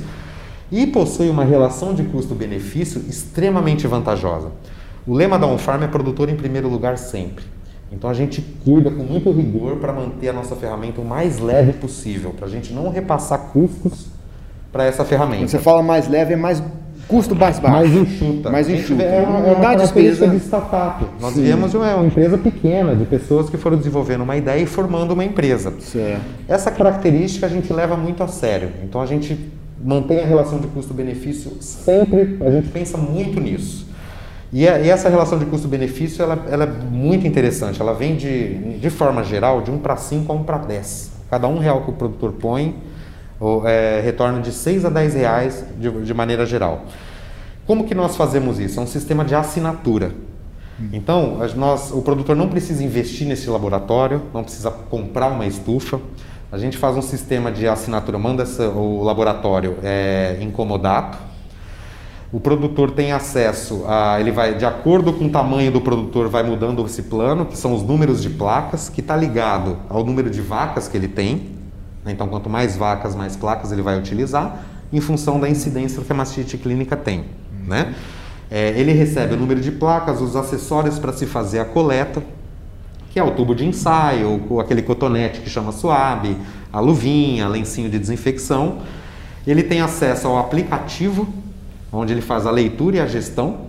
E 0.71 0.87
possui 0.87 1.29
uma 1.29 1.45
relação 1.45 1.95
de 1.95 2.05
custo-benefício 2.05 3.03
extremamente 3.09 3.87
vantajosa. 3.87 4.53
O 5.07 5.14
lema 5.14 5.38
da 5.38 5.47
OnFarm 5.47 5.83
é 5.83 5.88
produtor 5.88 6.29
em 6.29 6.37
primeiro 6.37 6.68
lugar 6.68 6.97
sempre. 6.99 7.44
Então 7.92 8.09
a 8.09 8.14
gente 8.14 8.40
cuida 8.64 8.90
com 8.90 9.03
muito 9.03 9.33
rigor 9.33 9.77
para 9.77 9.92
manter 9.92 10.29
a 10.29 10.33
nossa 10.33 10.55
ferramenta 10.55 11.01
o 11.01 11.05
mais 11.05 11.40
leve 11.40 11.73
possível, 11.73 12.33
para 12.33 12.47
a 12.47 12.49
gente 12.49 12.73
não 12.73 12.88
repassar 12.88 13.51
custos 13.53 14.07
para 14.71 14.85
essa 14.85 15.05
ferramenta. 15.05 15.42
Quando 15.42 15.49
você 15.49 15.59
fala 15.59 15.83
mais 15.83 16.07
leve, 16.09 16.35
é 16.35 16.37
mais 16.37 16.62
custo 17.09 17.35
mais 17.35 17.59
baixo. 17.59 17.77
Mais 17.77 17.92
enxuta. 17.92 18.51
Mais 18.51 18.68
enxuta. 18.68 19.03
É 19.03 19.23
uma, 19.23 19.38
é 19.40 19.53
uma 19.55 19.75
despesa 19.75 20.29
de 20.29 20.37
startup. 20.37 21.05
Nós 21.21 21.35
Sim. 21.35 21.42
viemos 21.42 21.73
de 21.73 21.77
uma, 21.77 21.97
uma, 21.97 22.07
empresa 22.07 22.38
pequena, 22.38 22.94
de 22.94 23.05
pessoas 23.05 23.51
que 23.51 23.57
foram 23.57 23.77
desenvolvendo 23.77 24.23
uma 24.23 24.37
ideia 24.37 24.62
e 24.62 24.66
formando 24.66 25.12
uma 25.12 25.25
empresa. 25.25 25.75
Certo. 25.81 26.23
Essa 26.47 26.71
característica 26.71 27.47
a 27.47 27.49
gente 27.49 27.73
leva 27.73 27.97
muito 27.97 28.23
a 28.23 28.29
sério. 28.29 28.71
Então 28.85 29.01
a 29.01 29.07
gente 29.07 29.37
mantém 29.83 30.21
a 30.21 30.27
relação 30.27 30.59
de 30.59 30.66
custo-benefício 30.69 31.57
sempre, 31.61 32.38
a 32.40 32.51
gente 32.51 32.69
pensa 32.69 32.99
muito 32.99 33.40
nisso. 33.40 33.87
E, 34.53 34.69
a, 34.69 34.81
e 34.81 34.90
essa 34.90 35.09
relação 35.09 35.38
de 35.38 35.47
custo-benefício 35.47 36.23
ela, 36.23 36.45
ela, 36.51 36.64
é 36.64 36.66
muito 36.66 37.27
interessante. 37.27 37.81
Ela 37.81 37.95
vem 37.95 38.16
de, 38.16 38.79
de 38.79 38.90
forma 38.90 39.23
geral 39.23 39.62
de 39.62 39.71
1 39.71 39.79
para 39.79 39.97
5 39.97 40.33
a 40.33 40.35
1 40.37 40.45
para 40.45 40.59
10. 40.59 41.12
Cada 41.31 41.47
um 41.47 41.59
real 41.59 41.83
que 41.83 41.90
o 41.90 41.95
produtor 41.95 42.33
põe 42.33 42.77
o, 43.38 43.66
é, 43.66 44.01
retorna 44.01 44.40
de 44.40 44.53
6 44.53 44.85
a 44.85 44.90
10 44.90 45.14
reais 45.14 45.64
de, 45.79 45.90
de 45.90 46.14
maneira 46.14 46.45
geral. 46.45 46.85
Como 47.66 47.85
que 47.85 47.95
nós 47.95 48.16
fazemos 48.16 48.59
isso? 48.59 48.81
É 48.81 48.83
um 48.83 48.87
sistema 48.87 49.25
de 49.25 49.35
assinatura. 49.35 50.12
Então, 50.93 51.38
nós, 51.57 51.93
o 51.93 52.01
produtor 52.01 52.35
não 52.35 52.49
precisa 52.49 52.83
investir 52.83 53.27
nesse 53.27 53.51
laboratório, 53.51 54.23
não 54.33 54.43
precisa 54.43 54.71
comprar 54.71 55.29
uma 55.29 55.47
estufa. 55.47 56.01
A 56.53 56.59
gente 56.59 56.77
faz 56.77 56.97
um 56.97 57.03
sistema 57.03 57.53
de 57.53 57.69
assinatura, 57.69 58.19
manda 58.19 58.45
o 58.75 59.05
laboratório 59.05 59.77
é, 59.85 60.37
incomodato. 60.41 61.17
O 62.33 62.41
produtor 62.41 62.91
tem 62.91 63.13
acesso 63.13 63.85
a, 63.87 64.19
ele 64.21 64.33
vai, 64.33 64.57
de 64.57 64.65
acordo 64.65 65.13
com 65.13 65.27
o 65.27 65.31
tamanho 65.31 65.71
do 65.71 65.81
produtor, 65.81 66.29
vai 66.29 66.43
mudando 66.43 66.85
esse 66.85 67.05
plano, 67.05 67.47
que 67.47 67.57
são 67.57 67.73
os 67.73 67.85
números 67.85 68.21
de 68.21 68.31
placas, 68.31 68.89
que 68.89 69.01
está 69.01 69.17
ligado 69.17 69.77
ao 69.89 70.05
número 70.05 70.29
de 70.29 70.41
vacas 70.41 70.89
que 70.89 70.97
ele 70.97 71.07
tem. 71.07 71.51
Né? 72.05 72.11
Então, 72.11 72.27
quanto 72.27 72.51
mais 72.51 72.77
vacas, 72.77 73.15
mais 73.15 73.37
placas 73.37 73.71
ele 73.71 73.83
vai 73.83 73.97
utilizar, 73.97 74.65
em 74.93 75.01
função 75.01 75.39
da 75.39 75.49
incidência 75.49 76.03
que 76.03 76.13
a 76.13 76.17
mastite 76.17 76.59
clínica 76.59 76.97
tem. 76.97 77.27
Né? 77.65 77.95
É, 78.51 78.71
ele 78.71 78.91
recebe 78.91 79.35
o 79.35 79.37
número 79.37 79.61
de 79.61 79.71
placas, 79.71 80.21
os 80.21 80.35
acessórios 80.35 80.99
para 80.99 81.13
se 81.13 81.27
fazer 81.27 81.61
a 81.61 81.65
coleta, 81.65 82.21
que 83.11 83.18
é 83.18 83.23
o 83.23 83.33
tubo 83.33 83.55
de 83.55 83.66
ensaio, 83.66 84.40
aquele 84.61 84.83
cotonete 84.83 85.40
que 85.40 85.51
chama 85.51 85.73
suave, 85.73 86.37
a 86.73 86.79
luvinha, 86.81 87.49
lencinho 87.49 87.90
de 87.90 87.99
desinfecção. 87.99 88.79
Ele 89.46 89.62
tem 89.62 89.81
acesso 89.81 90.29
ao 90.29 90.38
aplicativo, 90.38 91.29
onde 91.92 92.12
ele 92.12 92.23
faz 92.23 92.46
a 92.46 92.51
leitura 92.51 92.96
e 92.96 93.01
a 93.01 93.07
gestão 93.07 93.68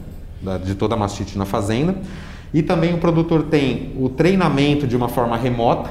de 0.63 0.75
toda 0.75 0.93
a 0.93 0.97
mastite 0.97 1.37
na 1.37 1.45
fazenda. 1.45 1.95
E 2.53 2.61
também 2.61 2.93
o 2.93 2.97
produtor 2.97 3.43
tem 3.43 3.93
o 3.97 4.09
treinamento 4.09 4.85
de 4.85 4.95
uma 4.95 5.09
forma 5.09 5.35
remota, 5.35 5.89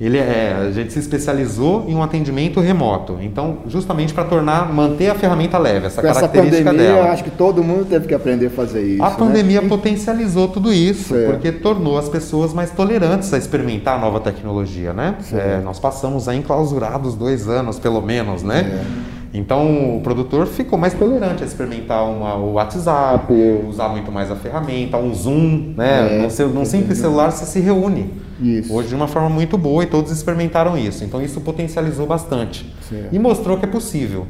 ele 0.00 0.16
é, 0.16 0.56
a 0.68 0.70
gente 0.70 0.92
se 0.92 0.98
especializou 1.00 1.84
em 1.88 1.94
um 1.94 2.02
atendimento 2.02 2.60
remoto. 2.60 3.18
Então, 3.20 3.58
justamente 3.66 4.14
para 4.14 4.24
tornar, 4.24 4.72
manter 4.72 5.10
a 5.10 5.14
ferramenta 5.16 5.58
leve, 5.58 5.86
essa 5.86 6.00
Com 6.00 6.06
característica 6.06 6.56
essa 6.60 6.70
pandemia, 6.70 6.94
dela. 6.94 7.10
acho 7.10 7.24
que 7.24 7.30
todo 7.30 7.64
mundo 7.64 7.84
teve 7.84 8.06
que 8.06 8.14
aprender 8.14 8.46
a 8.46 8.50
fazer 8.50 8.82
isso. 8.82 9.02
A 9.02 9.10
né? 9.10 9.16
pandemia 9.18 9.62
potencializou 9.62 10.46
tudo 10.46 10.72
isso, 10.72 11.14
certo. 11.14 11.32
porque 11.32 11.50
tornou 11.50 11.98
as 11.98 12.08
pessoas 12.08 12.54
mais 12.54 12.70
tolerantes 12.70 13.32
a 13.34 13.38
experimentar 13.38 13.96
a 13.96 14.00
nova 14.00 14.20
tecnologia, 14.20 14.92
né? 14.92 15.16
É, 15.32 15.60
nós 15.64 15.80
passamos 15.80 16.28
aí 16.28 16.38
enclausurados 16.38 17.14
dois 17.16 17.48
anos, 17.48 17.80
pelo 17.80 18.00
menos, 18.00 18.44
né? 18.44 18.80
É. 19.04 19.18
Então 19.34 19.96
o 19.96 20.00
produtor 20.00 20.46
ficou 20.46 20.78
mais 20.78 20.94
tolerante 20.94 21.42
a 21.42 21.46
experimentar 21.46 22.04
uma, 22.08 22.36
o 22.36 22.52
WhatsApp, 22.52 23.32
usar 23.68 23.88
muito 23.88 24.10
mais 24.10 24.30
a 24.30 24.36
ferramenta, 24.36 24.96
um 24.96 25.12
Zoom, 25.12 25.74
né? 25.76 26.24
É, 26.24 26.28
seu, 26.28 26.48
num 26.48 26.64
simples 26.64 26.98
celular 26.98 27.32
você 27.32 27.44
se 27.44 27.58
reúne. 27.58 28.27
Isso. 28.40 28.72
Hoje 28.72 28.88
de 28.88 28.94
uma 28.94 29.08
forma 29.08 29.28
muito 29.28 29.58
boa 29.58 29.82
e 29.82 29.86
todos 29.86 30.10
experimentaram 30.12 30.76
isso. 30.76 31.04
Então 31.04 31.20
isso 31.22 31.40
potencializou 31.40 32.06
bastante 32.06 32.72
certo. 32.88 33.14
e 33.14 33.18
mostrou 33.18 33.58
que 33.58 33.64
é 33.64 33.68
possível. 33.68 34.26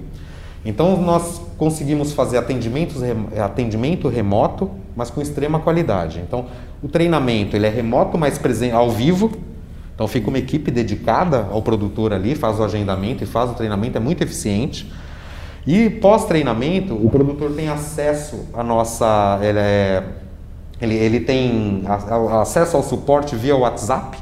Então 0.64 1.00
nós 1.00 1.40
conseguimos 1.56 2.12
fazer 2.12 2.38
atendimentos, 2.38 3.02
atendimento 3.42 4.08
remoto, 4.08 4.70
mas 4.96 5.10
com 5.10 5.20
extrema 5.20 5.60
qualidade. 5.60 6.20
Então 6.26 6.46
o 6.82 6.88
treinamento 6.88 7.56
ele 7.56 7.66
é 7.66 7.70
remoto, 7.70 8.16
mas 8.16 8.38
presente 8.38 8.74
ao 8.74 8.90
vivo 8.90 9.30
então 9.98 10.06
fica 10.06 10.28
uma 10.28 10.38
equipe 10.38 10.70
dedicada 10.70 11.48
ao 11.50 11.60
produtor 11.60 12.12
ali, 12.12 12.36
faz 12.36 12.60
o 12.60 12.62
agendamento 12.62 13.24
e 13.24 13.26
faz 13.26 13.50
o 13.50 13.54
treinamento, 13.54 13.98
é 13.98 14.00
muito 14.00 14.22
eficiente. 14.22 14.88
E 15.66 15.90
pós-treinamento, 15.90 16.94
o 16.94 17.10
produtor 17.10 17.50
tem 17.50 17.68
acesso 17.68 18.46
à 18.54 18.62
nossa. 18.62 19.40
Ele, 19.42 19.58
é, 19.58 20.04
ele, 20.80 20.94
ele 20.94 21.20
tem 21.20 21.82
acesso 22.40 22.76
ao 22.76 22.82
suporte 22.82 23.34
via 23.34 23.56
WhatsApp 23.56 24.18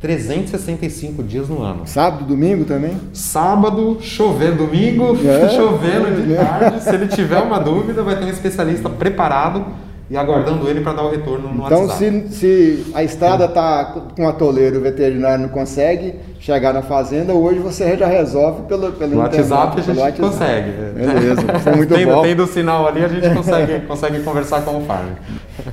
365 0.00 1.22
dias 1.22 1.48
no 1.48 1.62
ano. 1.62 1.86
Sábado, 1.86 2.24
domingo 2.24 2.64
também? 2.64 2.96
Sábado, 3.12 3.98
chover 4.00 4.54
domingo, 4.54 5.16
é, 5.26 5.48
chovendo 5.48 6.22
de 6.22 6.34
tarde. 6.34 6.82
Se 6.82 6.90
ele 6.90 7.08
tiver 7.08 7.38
uma 7.38 7.58
dúvida, 7.58 8.02
vai 8.02 8.16
ter 8.16 8.26
um 8.26 8.28
especialista 8.28 8.90
preparado 8.90 9.64
e 10.08 10.16
aguardando 10.16 10.68
ele 10.68 10.80
para 10.82 10.92
dar 10.92 11.02
o 11.02 11.10
retorno 11.10 11.48
no 11.48 11.66
então, 11.66 11.82
WhatsApp. 11.86 12.04
Então, 12.04 12.30
se, 12.30 12.36
se 12.36 12.92
a 12.94 13.02
estrada 13.02 13.46
está 13.46 13.84
com 14.14 14.28
a 14.28 14.32
toleira, 14.32 14.78
o 14.78 14.80
veterinário 14.80 15.42
não 15.42 15.48
consegue 15.48 16.14
chegar 16.38 16.72
na 16.72 16.82
fazenda, 16.82 17.34
hoje 17.34 17.58
você 17.58 17.96
já 17.96 18.06
resolve 18.06 18.62
pelo, 18.68 18.92
pelo 18.92 19.16
no 19.16 19.18
WhatsApp 19.18 19.80
a 19.80 19.82
gente 19.82 19.98
WhatsApp. 19.98 20.20
consegue. 20.20 20.70
Beleza, 20.94 21.42
é 21.66 21.76
muito 21.76 21.92
tendo, 21.92 22.12
bom. 22.12 22.22
Tendo 22.22 22.44
o 22.44 22.46
sinal 22.46 22.86
ali, 22.86 23.04
a 23.04 23.08
gente 23.08 23.28
consegue, 23.34 23.80
consegue 23.86 24.20
conversar 24.20 24.62
com 24.62 24.78
o 24.78 24.80
farm. 24.82 25.08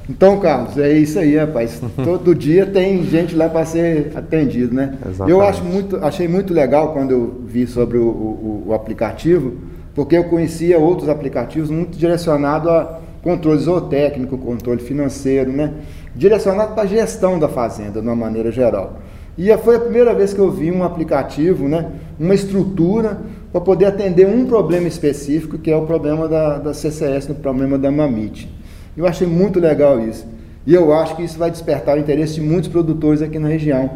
Então, 0.10 0.40
Carlos, 0.40 0.80
é 0.80 0.92
isso 0.94 1.20
aí, 1.20 1.38
rapaz. 1.38 1.80
Todo 2.04 2.34
dia 2.34 2.66
tem 2.66 3.04
gente 3.04 3.36
lá 3.36 3.48
para 3.50 3.66
ser 3.66 4.14
atendido, 4.16 4.74
né? 4.74 4.98
Exatamente. 5.06 5.32
Eu 5.32 5.42
acho 5.42 5.64
muito, 5.64 5.98
achei 5.98 6.28
muito 6.28 6.56
legal 6.56 6.92
quando 6.92 7.12
eu 7.12 7.42
vi 7.46 7.68
sobre 7.68 8.00
o, 8.00 8.08
o, 8.08 8.64
o 8.70 8.74
aplicativo, 8.74 9.54
porque 9.94 10.18
eu 10.18 10.24
conhecia 10.24 10.80
outros 10.80 11.08
aplicativos 11.08 11.70
muito 11.70 11.96
direcionados 11.96 12.68
a 12.68 13.03
controle 13.24 13.58
zootécnico, 13.58 14.38
controle 14.38 14.82
financeiro, 14.82 15.52
né? 15.52 15.74
direcionado 16.14 16.74
para 16.74 16.84
a 16.84 16.86
gestão 16.86 17.40
da 17.40 17.48
fazenda, 17.48 18.02
de 18.02 18.08
uma 18.08 18.16
maneira 18.16 18.52
geral. 18.52 19.00
E 19.36 19.56
foi 19.58 19.78
a 19.78 19.80
primeira 19.80 20.14
vez 20.14 20.34
que 20.34 20.40
eu 20.40 20.52
vi 20.52 20.70
um 20.70 20.84
aplicativo, 20.84 21.68
né? 21.68 21.90
uma 22.20 22.36
estrutura 22.36 23.20
para 23.52 23.62
poder 23.62 23.86
atender 23.86 24.28
um 24.28 24.46
problema 24.46 24.88
específico, 24.88 25.58
que 25.58 25.72
é 25.72 25.76
o 25.76 25.86
problema 25.86 26.28
da, 26.28 26.60
da 26.60 26.74
CCS, 26.74 27.30
o 27.30 27.36
problema 27.36 27.80
da 27.80 27.90
mamite. 27.90 28.54
Eu 28.96 29.08
achei 29.08 29.26
muito 29.26 29.60
legal 29.60 30.00
isso. 30.00 30.28
E 30.68 30.74
eu 30.74 30.94
acho 30.94 31.16
que 31.16 31.24
isso 31.24 31.40
vai 31.40 31.50
despertar 31.50 31.98
o 31.98 32.00
interesse 32.00 32.36
de 32.36 32.42
muitos 32.42 32.70
produtores 32.70 33.22
aqui 33.22 33.40
na 33.40 33.48
região. 33.48 33.90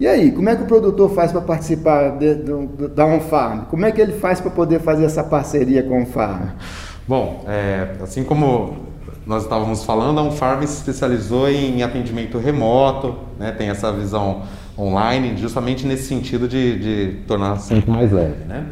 E 0.00 0.06
aí, 0.06 0.30
como 0.30 0.48
é 0.48 0.54
que 0.54 0.62
o 0.62 0.66
produtor 0.66 1.10
faz 1.10 1.32
para 1.32 1.40
participar 1.40 2.16
de, 2.18 2.36
de, 2.36 2.88
da 2.94 3.04
OnFarm? 3.04 3.64
Como 3.68 3.84
é 3.84 3.90
que 3.90 4.00
ele 4.00 4.12
faz 4.12 4.40
para 4.40 4.50
poder 4.50 4.80
fazer 4.80 5.04
essa 5.04 5.24
parceria 5.24 5.82
com 5.82 5.94
a 5.94 5.98
OnFarm? 5.98 6.50
Bom, 7.08 7.44
é, 7.48 7.96
assim 8.02 8.22
como 8.22 8.86
nós 9.26 9.44
estávamos 9.44 9.82
falando, 9.82 10.20
a 10.20 10.22
Unfarm 10.22 10.60
se 10.66 10.76
especializou 10.76 11.48
em 11.48 11.82
atendimento 11.82 12.36
remoto, 12.36 13.16
né, 13.38 13.50
tem 13.50 13.70
essa 13.70 13.90
visão 13.90 14.42
online, 14.78 15.34
justamente 15.38 15.86
nesse 15.86 16.04
sentido 16.04 16.46
de, 16.46 16.78
de 16.78 17.14
tornar 17.26 17.56
sempre 17.56 17.90
mais 17.90 18.12
leve. 18.12 18.44
Né? 18.44 18.66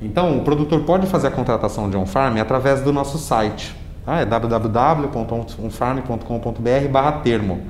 Então, 0.00 0.38
o 0.38 0.40
produtor 0.42 0.80
pode 0.80 1.06
fazer 1.06 1.26
a 1.28 1.30
contratação 1.30 1.90
de 1.90 1.98
Unfarm 1.98 2.38
através 2.38 2.80
do 2.80 2.90
nosso 2.92 3.18
site, 3.18 3.76
tá? 4.04 4.20
é 4.20 4.24
www.unfarm.com.br 4.24 7.22
termo. 7.22 7.60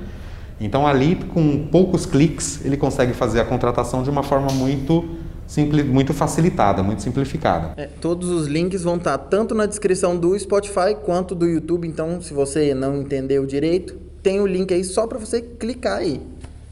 Então, 0.61 0.87
ali, 0.87 1.15
com 1.15 1.67
poucos 1.69 2.05
cliques, 2.05 2.63
ele 2.63 2.77
consegue 2.77 3.11
fazer 3.13 3.41
a 3.41 3.45
contratação 3.45 4.01
de 4.01 4.09
uma 4.09 4.23
forma 4.23 4.53
muito 4.53 5.24
simples, 5.47 5.85
muito 5.85 6.13
facilitada, 6.13 6.81
muito 6.81 7.01
simplificada. 7.01 7.73
É, 7.77 7.87
todos 8.01 8.29
os 8.29 8.47
links 8.47 8.83
vão 8.83 8.97
estar 8.97 9.17
tanto 9.17 9.53
na 9.53 9.65
descrição 9.65 10.17
do 10.17 10.37
Spotify 10.37 10.95
quanto 11.03 11.35
do 11.35 11.45
YouTube, 11.45 11.87
então 11.87 12.21
se 12.21 12.33
você 12.33 12.73
não 12.73 12.97
entendeu 12.97 13.45
direito, 13.45 13.95
tem 14.21 14.39
o 14.39 14.47
link 14.47 14.73
aí 14.73 14.83
só 14.83 15.05
para 15.05 15.19
você 15.19 15.41
clicar 15.41 15.99
aí. 15.99 16.21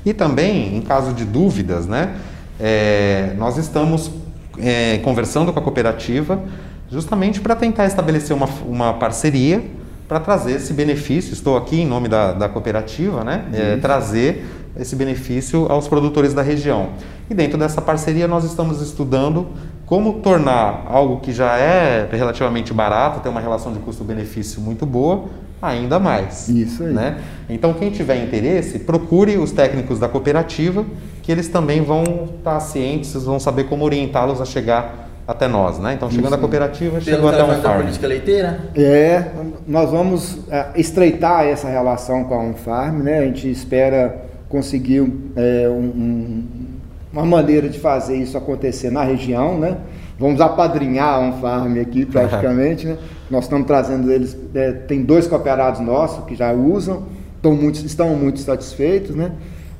E 0.05 0.13
também, 0.13 0.75
em 0.75 0.81
caso 0.81 1.13
de 1.13 1.23
dúvidas, 1.23 1.85
né, 1.85 2.17
é, 2.59 3.33
nós 3.37 3.57
estamos 3.57 4.11
é, 4.59 4.97
conversando 4.99 5.53
com 5.53 5.59
a 5.59 5.61
cooperativa 5.61 6.43
justamente 6.91 7.41
para 7.41 7.55
tentar 7.55 7.85
estabelecer 7.85 8.35
uma, 8.35 8.47
uma 8.67 8.93
parceria 8.93 9.63
para 10.07 10.19
trazer 10.19 10.53
esse 10.53 10.73
benefício. 10.73 11.33
Estou 11.33 11.57
aqui 11.57 11.81
em 11.81 11.87
nome 11.87 12.07
da, 12.07 12.33
da 12.33 12.49
cooperativa, 12.49 13.23
né, 13.23 13.45
é, 13.53 13.77
trazer 13.77 14.45
esse 14.77 14.95
benefício 14.95 15.67
aos 15.69 15.87
produtores 15.87 16.33
da 16.33 16.41
região. 16.41 16.89
E 17.29 17.33
dentro 17.33 17.57
dessa 17.57 17.81
parceria 17.81 18.27
nós 18.27 18.43
estamos 18.43 18.81
estudando 18.81 19.47
como 19.85 20.13
tornar 20.21 20.85
algo 20.87 21.19
que 21.19 21.31
já 21.31 21.57
é 21.57 22.07
relativamente 22.11 22.73
barato, 22.73 23.19
tem 23.19 23.31
uma 23.31 23.41
relação 23.41 23.71
de 23.71 23.79
custo-benefício 23.79 24.61
muito 24.61 24.85
boa, 24.85 25.25
ainda 25.61 25.99
mais. 25.99 26.49
Isso 26.49 26.83
aí. 26.83 26.93
Né? 26.93 27.17
Então 27.49 27.73
quem 27.73 27.91
tiver 27.91 28.23
interesse, 28.23 28.79
procure 28.79 29.37
os 29.37 29.51
técnicos 29.51 29.99
da 29.99 30.07
cooperativa, 30.07 30.85
que 31.21 31.31
eles 31.31 31.47
também 31.47 31.81
vão 31.81 32.29
estar 32.37 32.59
cientes, 32.59 33.13
vão 33.23 33.39
saber 33.39 33.65
como 33.65 33.85
orientá-los 33.85 34.41
a 34.41 34.45
chegar 34.45 35.03
até 35.27 35.47
nós, 35.47 35.79
né? 35.79 35.93
Então, 35.93 36.09
chegando 36.09 36.27
Isso. 36.27 36.35
a 36.35 36.37
cooperativa, 36.37 36.99
chegou 36.99 37.29
até 37.29 37.43
um 37.43 37.61
farm. 37.61 37.81
política 37.81 38.07
leiteira? 38.07 38.59
É, 38.75 39.23
nós 39.65 39.89
vamos 39.89 40.39
é, 40.49 40.67
estreitar 40.75 41.45
essa 41.45 41.69
relação 41.69 42.25
com 42.25 42.33
a 42.33 42.43
Unfarm, 42.43 43.01
né? 43.01 43.19
A 43.19 43.25
gente 43.25 43.49
espera 43.49 44.32
conseguir 44.53 45.11
é, 45.35 45.67
um, 45.67 46.43
uma 47.11 47.25
maneira 47.25 47.67
de 47.67 47.79
fazer 47.79 48.17
isso 48.17 48.37
acontecer 48.37 48.91
na 48.91 49.03
região, 49.03 49.57
né? 49.57 49.77
Vamos 50.19 50.39
apadrinhar 50.39 51.19
um 51.21 51.41
farm 51.41 51.81
aqui 51.81 52.05
praticamente, 52.05 52.85
né? 52.85 52.99
Nós 53.31 53.45
estamos 53.45 53.65
trazendo 53.65 54.11
eles, 54.11 54.37
é, 54.53 54.71
tem 54.71 55.01
dois 55.01 55.25
cooperados 55.25 55.81
nossos 55.81 56.23
que 56.25 56.35
já 56.35 56.53
usam, 56.53 57.07
estão 57.35 57.55
muito, 57.55 57.83
estão 57.83 58.15
muito 58.15 58.41
satisfeitos, 58.41 59.15
né? 59.15 59.31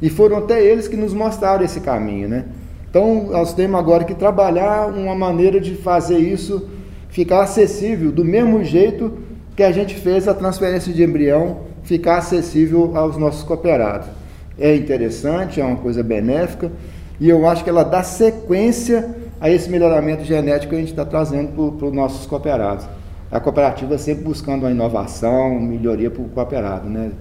E 0.01 0.09
foram 0.09 0.37
até 0.37 0.65
eles 0.65 0.87
que 0.87 0.97
nos 0.97 1.13
mostraram 1.13 1.63
esse 1.63 1.79
caminho, 1.79 2.27
né? 2.27 2.45
Então 2.89 3.27
nós 3.29 3.53
temos 3.53 3.79
agora 3.79 4.03
que 4.03 4.15
trabalhar 4.15 4.87
uma 4.87 5.13
maneira 5.13 5.61
de 5.61 5.75
fazer 5.75 6.17
isso 6.17 6.67
ficar 7.09 7.43
acessível 7.43 8.11
do 8.11 8.25
mesmo 8.25 8.63
jeito 8.63 9.19
que 9.55 9.61
a 9.61 9.71
gente 9.71 9.93
fez 9.93 10.27
a 10.27 10.33
transferência 10.33 10.91
de 10.91 11.03
embrião 11.03 11.59
ficar 11.83 12.17
acessível 12.17 12.93
aos 12.95 13.17
nossos 13.17 13.43
cooperados 13.43 14.22
é 14.57 14.75
interessante, 14.75 15.59
é 15.59 15.65
uma 15.65 15.77
coisa 15.77 16.03
benéfica, 16.03 16.71
e 17.19 17.29
eu 17.29 17.47
acho 17.47 17.63
que 17.63 17.69
ela 17.69 17.83
dá 17.83 18.03
sequência 18.03 19.15
a 19.39 19.49
esse 19.49 19.69
melhoramento 19.69 20.23
genético 20.23 20.69
que 20.69 20.75
a 20.75 20.79
gente 20.79 20.91
está 20.91 21.05
trazendo 21.05 21.71
para 21.77 21.87
os 21.87 21.93
nossos 21.93 22.25
cooperados. 22.25 22.85
A 23.31 23.39
cooperativa 23.39 23.97
sempre 23.97 24.23
buscando 24.23 24.63
uma 24.63 24.71
inovação, 24.71 25.59
melhoria 25.59 26.09
para 26.09 26.21
o 26.21 26.29
cooperado, 26.29 26.87
né? 26.87 27.11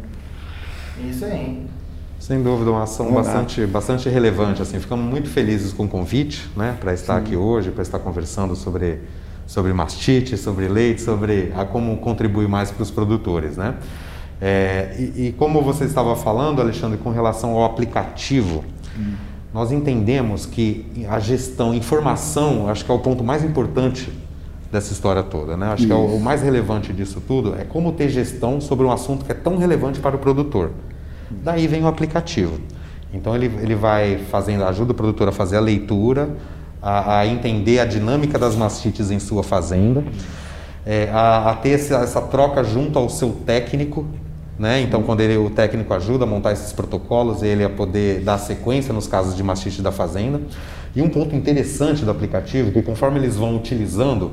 Isso 1.09 1.25
aí. 1.25 1.67
Sem 2.19 2.43
dúvida, 2.43 2.71
uma 2.71 2.85
ação 2.85 3.11
bastante, 3.13 3.67
bastante 3.67 4.09
relevante. 4.09 4.63
Assim, 4.63 4.79
ficamos 4.79 5.05
muito 5.05 5.29
felizes 5.29 5.73
com 5.73 5.85
o 5.85 5.89
convite, 5.89 6.49
né, 6.57 6.77
para 6.79 6.93
estar 6.95 7.15
Sim. 7.15 7.21
aqui 7.21 7.37
hoje, 7.37 7.71
para 7.71 7.83
estar 7.83 7.99
conversando 7.99 8.55
sobre 8.55 9.01
sobre 9.47 9.73
mastite, 9.73 10.37
sobre 10.37 10.69
leite, 10.69 11.03
sobre 11.03 11.53
a 11.57 11.65
como 11.65 11.97
contribuir 11.99 12.49
mais 12.49 12.71
para 12.71 12.83
os 12.83 12.91
produtores, 12.91 13.57
né? 13.57 13.75
É, 14.45 14.97
e, 14.99 15.29
e, 15.29 15.35
como 15.39 15.63
você 15.63 15.85
estava 15.85 16.17
falando, 16.17 16.61
Alexandre, 16.61 16.99
com 16.99 17.11
relação 17.11 17.51
ao 17.51 17.65
aplicativo, 17.65 18.65
hum. 18.99 19.15
nós 19.55 19.71
entendemos 19.71 20.47
que 20.47 20.85
a 21.09 21.21
gestão, 21.21 21.73
informação, 21.73 22.69
acho 22.69 22.85
que 22.85 22.91
é 22.91 22.95
o 22.95 22.99
ponto 22.99 23.23
mais 23.23 23.45
importante 23.45 24.13
dessa 24.73 24.93
história 24.93 25.23
toda, 25.23 25.57
né? 25.57 25.67
Acho 25.67 25.85
Isso. 25.85 25.87
que 25.87 25.93
é 25.93 25.95
o, 25.95 26.17
o, 26.17 26.21
mais 26.21 26.43
relevante 26.43 26.93
disso 26.93 27.23
tudo 27.25 27.55
é 27.57 27.63
como 27.63 27.93
ter 27.93 28.09
gestão 28.09 28.61
sobre 28.61 28.85
um 28.85 28.91
assunto 28.91 29.25
que 29.25 29.31
é 29.31 29.35
tão 29.35 29.59
relevante 29.59 30.01
para 30.01 30.17
o 30.17 30.19
produtor. 30.19 30.73
Daí 31.31 31.69
vem 31.69 31.85
o 31.85 31.87
aplicativo. 31.87 32.59
Então 33.15 33.37
ele, 33.37 33.47
ele 33.63 33.77
vai 33.77 34.19
fazendo, 34.29 34.65
ajuda 34.65 34.91
o 34.91 34.95
produtor 34.95 35.29
a 35.29 35.33
fazer 35.33 35.59
a 35.59 35.61
leitura, 35.61 36.31
a, 36.83 37.19
a 37.19 37.27
entender 37.29 37.79
a 37.79 37.85
dinâmica 37.85 38.41
das 38.41 38.57
mastites 38.57 39.13
em 39.13 39.21
sua 39.21 39.45
fazenda, 39.45 40.03
é, 40.85 41.09
a, 41.13 41.51
a, 41.51 41.55
ter 41.55 41.71
essa, 41.71 41.99
essa 41.99 42.21
troca 42.21 42.65
junto 42.65 42.99
ao 42.99 43.09
seu 43.09 43.31
técnico 43.47 44.05
né? 44.63 44.81
Então, 44.81 45.03
quando 45.03 45.21
ele, 45.23 45.37
o 45.37 45.51
técnico 45.51 45.93
ajuda 45.93 46.23
a 46.23 46.27
montar 46.27 46.53
esses 46.53 46.73
protocolos, 46.73 47.43
ele 47.43 47.65
a 47.65 47.69
poder 47.69 48.21
dar 48.21 48.39
sequência 48.39 48.95
nos 48.95 49.09
casos 49.09 49.35
de 49.35 49.43
mastite 49.43 49.83
da 49.83 49.91
fazenda. 49.91 50.41
E 50.95 51.03
um 51.03 51.09
ponto 51.09 51.35
interessante 51.35 52.05
do 52.05 52.13
aplicativo, 52.13 52.71
que 52.71 52.81
conforme 52.81 53.19
eles 53.19 53.35
vão 53.35 53.57
utilizando, 53.57 54.31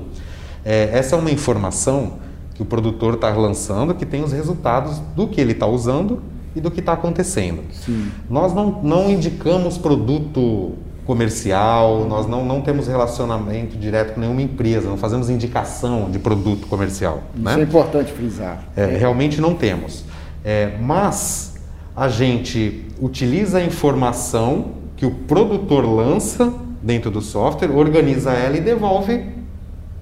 é, 0.63 0.91
essa 0.93 1.15
é 1.15 1.19
uma 1.19 1.31
informação 1.31 2.19
que 2.53 2.61
o 2.61 2.65
produtor 2.65 3.15
está 3.15 3.29
lançando, 3.29 3.95
que 3.95 4.05
tem 4.05 4.23
os 4.23 4.31
resultados 4.31 4.99
do 5.15 5.27
que 5.27 5.41
ele 5.41 5.53
está 5.53 5.65
usando 5.65 6.21
e 6.55 6.61
do 6.61 6.69
que 6.69 6.79
está 6.79 6.93
acontecendo. 6.93 7.63
Sim. 7.71 8.11
Nós 8.29 8.53
não, 8.53 8.83
não 8.83 9.09
indicamos 9.09 9.79
produto 9.79 10.73
comercial, 11.07 12.05
nós 12.07 12.27
não, 12.27 12.45
não 12.45 12.61
temos 12.61 12.85
relacionamento 12.85 13.75
direto 13.75 14.13
com 14.13 14.21
nenhuma 14.21 14.43
empresa, 14.43 14.87
não 14.87 14.97
fazemos 14.97 15.27
indicação 15.27 16.11
de 16.11 16.19
produto 16.19 16.67
comercial. 16.67 17.23
Isso 17.33 17.43
né? 17.43 17.55
é 17.59 17.63
importante 17.63 18.11
frisar. 18.11 18.63
É, 18.75 18.85
realmente 18.85 19.41
não 19.41 19.55
temos. 19.55 20.07
É, 20.43 20.77
mas 20.79 21.55
a 21.95 22.07
gente 22.07 22.85
utiliza 23.01 23.57
a 23.57 23.63
informação 23.63 24.71
que 24.95 25.05
o 25.05 25.11
produtor 25.11 25.85
lança 25.85 26.53
dentro 26.81 27.11
do 27.11 27.21
software, 27.21 27.71
organiza 27.71 28.31
ela 28.31 28.57
e 28.57 28.61
devolve 28.61 29.25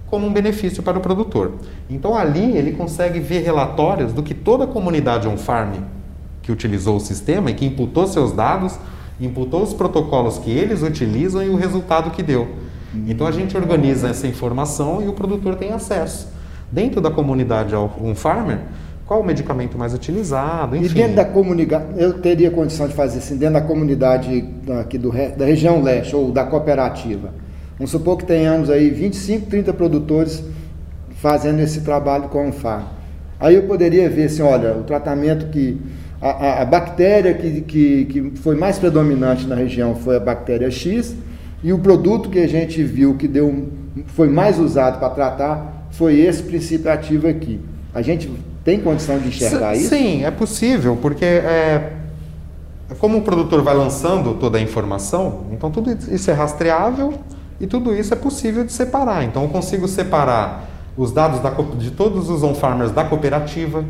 como 0.08 0.26
um 0.26 0.34
benefício 0.34 0.82
para 0.82 0.98
o 0.98 1.02
produtor. 1.02 1.54
Então 1.90 2.16
ali 2.16 2.56
ele 2.56 2.72
consegue 2.72 3.20
ver 3.20 3.44
relatórios 3.44 4.14
do 4.14 4.24
que 4.24 4.34
toda 4.34 4.64
a 4.64 4.68
comunidade 4.68 5.28
on-farm 5.28 5.74
que 6.42 6.52
utilizou 6.52 6.96
o 6.96 7.00
sistema 7.00 7.52
e 7.52 7.54
que 7.54 7.66
imputou 7.66 8.08
seus 8.08 8.32
dados, 8.32 8.80
imputou 9.20 9.64
os 9.64 9.74
protocolos 9.74 10.38
que 10.38 10.50
eles 10.50 10.82
utilizam 10.82 11.44
e 11.44 11.50
o 11.50 11.56
resultado 11.56 12.12
que 12.12 12.24
deu. 12.24 12.48
Então 13.06 13.28
a 13.28 13.32
gente 13.32 13.58
organiza 13.58 14.08
essa 14.08 14.28
informação 14.28 15.02
e 15.04 15.08
o 15.08 15.14
produtor 15.14 15.56
tem 15.56 15.74
acesso. 15.74 16.30
Dentro 16.72 17.02
da 17.02 17.12
comunidade 17.12 17.76
on-farmer, 17.76 18.60
qual 19.08 19.22
o 19.22 19.26
medicamento 19.26 19.78
mais 19.78 19.94
utilizado, 19.94 20.76
enfim. 20.76 20.86
E 20.86 20.90
dentro 20.90 21.16
da 21.16 21.24
comunidade, 21.24 21.86
eu 21.96 22.16
teria 22.16 22.52
condição 22.52 22.90
de 22.90 22.94
fazer 22.94 23.20
assim, 23.20 23.38
dentro 23.38 23.54
da 23.54 23.62
comunidade 23.62 24.46
aqui 24.82 24.98
do, 24.98 25.12
da 25.12 25.46
região 25.46 25.82
leste 25.82 26.14
ou 26.14 26.30
da 26.30 26.44
cooperativa. 26.44 27.34
Vamos 27.78 27.90
supor 27.90 28.18
que 28.18 28.26
tenhamos 28.26 28.70
aí 28.70 28.90
25, 28.90 29.48
30 29.48 29.74
produtores 29.74 30.44
fazendo 31.16 31.62
esse 31.62 31.82
trabalho 31.82 32.28
com 32.28 32.50
o 32.50 32.52
FAR. 32.52 32.92
Aí 33.40 33.56
eu 33.56 33.64
poderia 33.64 34.10
ver 34.10 34.26
assim, 34.26 34.42
olha, 34.42 34.76
o 34.76 34.84
tratamento 34.84 35.48
que. 35.48 35.80
A, 36.20 36.30
a, 36.30 36.62
a 36.64 36.66
bactéria 36.66 37.34
que, 37.36 37.62
que, 37.62 38.06
que 38.06 38.32
foi 38.40 38.56
mais 38.56 38.80
predominante 38.80 39.46
na 39.46 39.56
região 39.56 39.96
foi 39.96 40.18
a 40.18 40.20
bactéria 40.20 40.70
X, 40.72 41.16
e 41.64 41.72
o 41.72 41.78
produto 41.78 42.30
que 42.30 42.40
a 42.40 42.48
gente 42.48 42.84
viu 42.84 43.16
que 43.16 43.28
deu, 43.28 43.70
foi 44.08 44.28
mais 44.28 44.60
usado 44.60 45.00
para 45.00 45.10
tratar 45.12 45.88
foi 45.92 46.20
esse 46.20 46.42
princípio 46.44 46.92
ativo 46.92 47.28
aqui. 47.28 47.60
A 47.94 48.02
gente 48.02 48.30
tem 48.68 48.82
condição 48.82 49.18
de 49.18 49.30
enxergar 49.30 49.76
sim, 49.76 49.80
isso? 49.80 49.90
Sim, 49.90 50.26
é 50.26 50.30
possível, 50.30 50.98
porque 51.02 51.24
é, 51.24 51.94
como 53.00 53.20
o 53.20 53.22
produtor 53.22 53.62
vai 53.62 53.74
lançando 53.74 54.34
toda 54.34 54.58
a 54.58 54.62
informação, 54.62 55.46
então 55.54 55.72
tudo 55.72 55.90
isso 55.90 56.30
é 56.30 56.34
rastreável 56.34 57.14
e 57.62 57.66
tudo 57.66 57.96
isso 57.96 58.14
é 58.14 58.18
possível 58.18 58.66
de 58.66 58.74
separar. 58.74 59.24
Então 59.24 59.44
eu 59.44 59.48
consigo 59.48 59.88
separar 59.88 60.66
os 60.98 61.14
dados 61.14 61.40
da, 61.40 61.50
de 61.78 61.92
todos 61.92 62.30
os 62.30 62.44
on-farmers 62.44 62.92
da 62.92 63.06
cooperativa, 63.06 63.86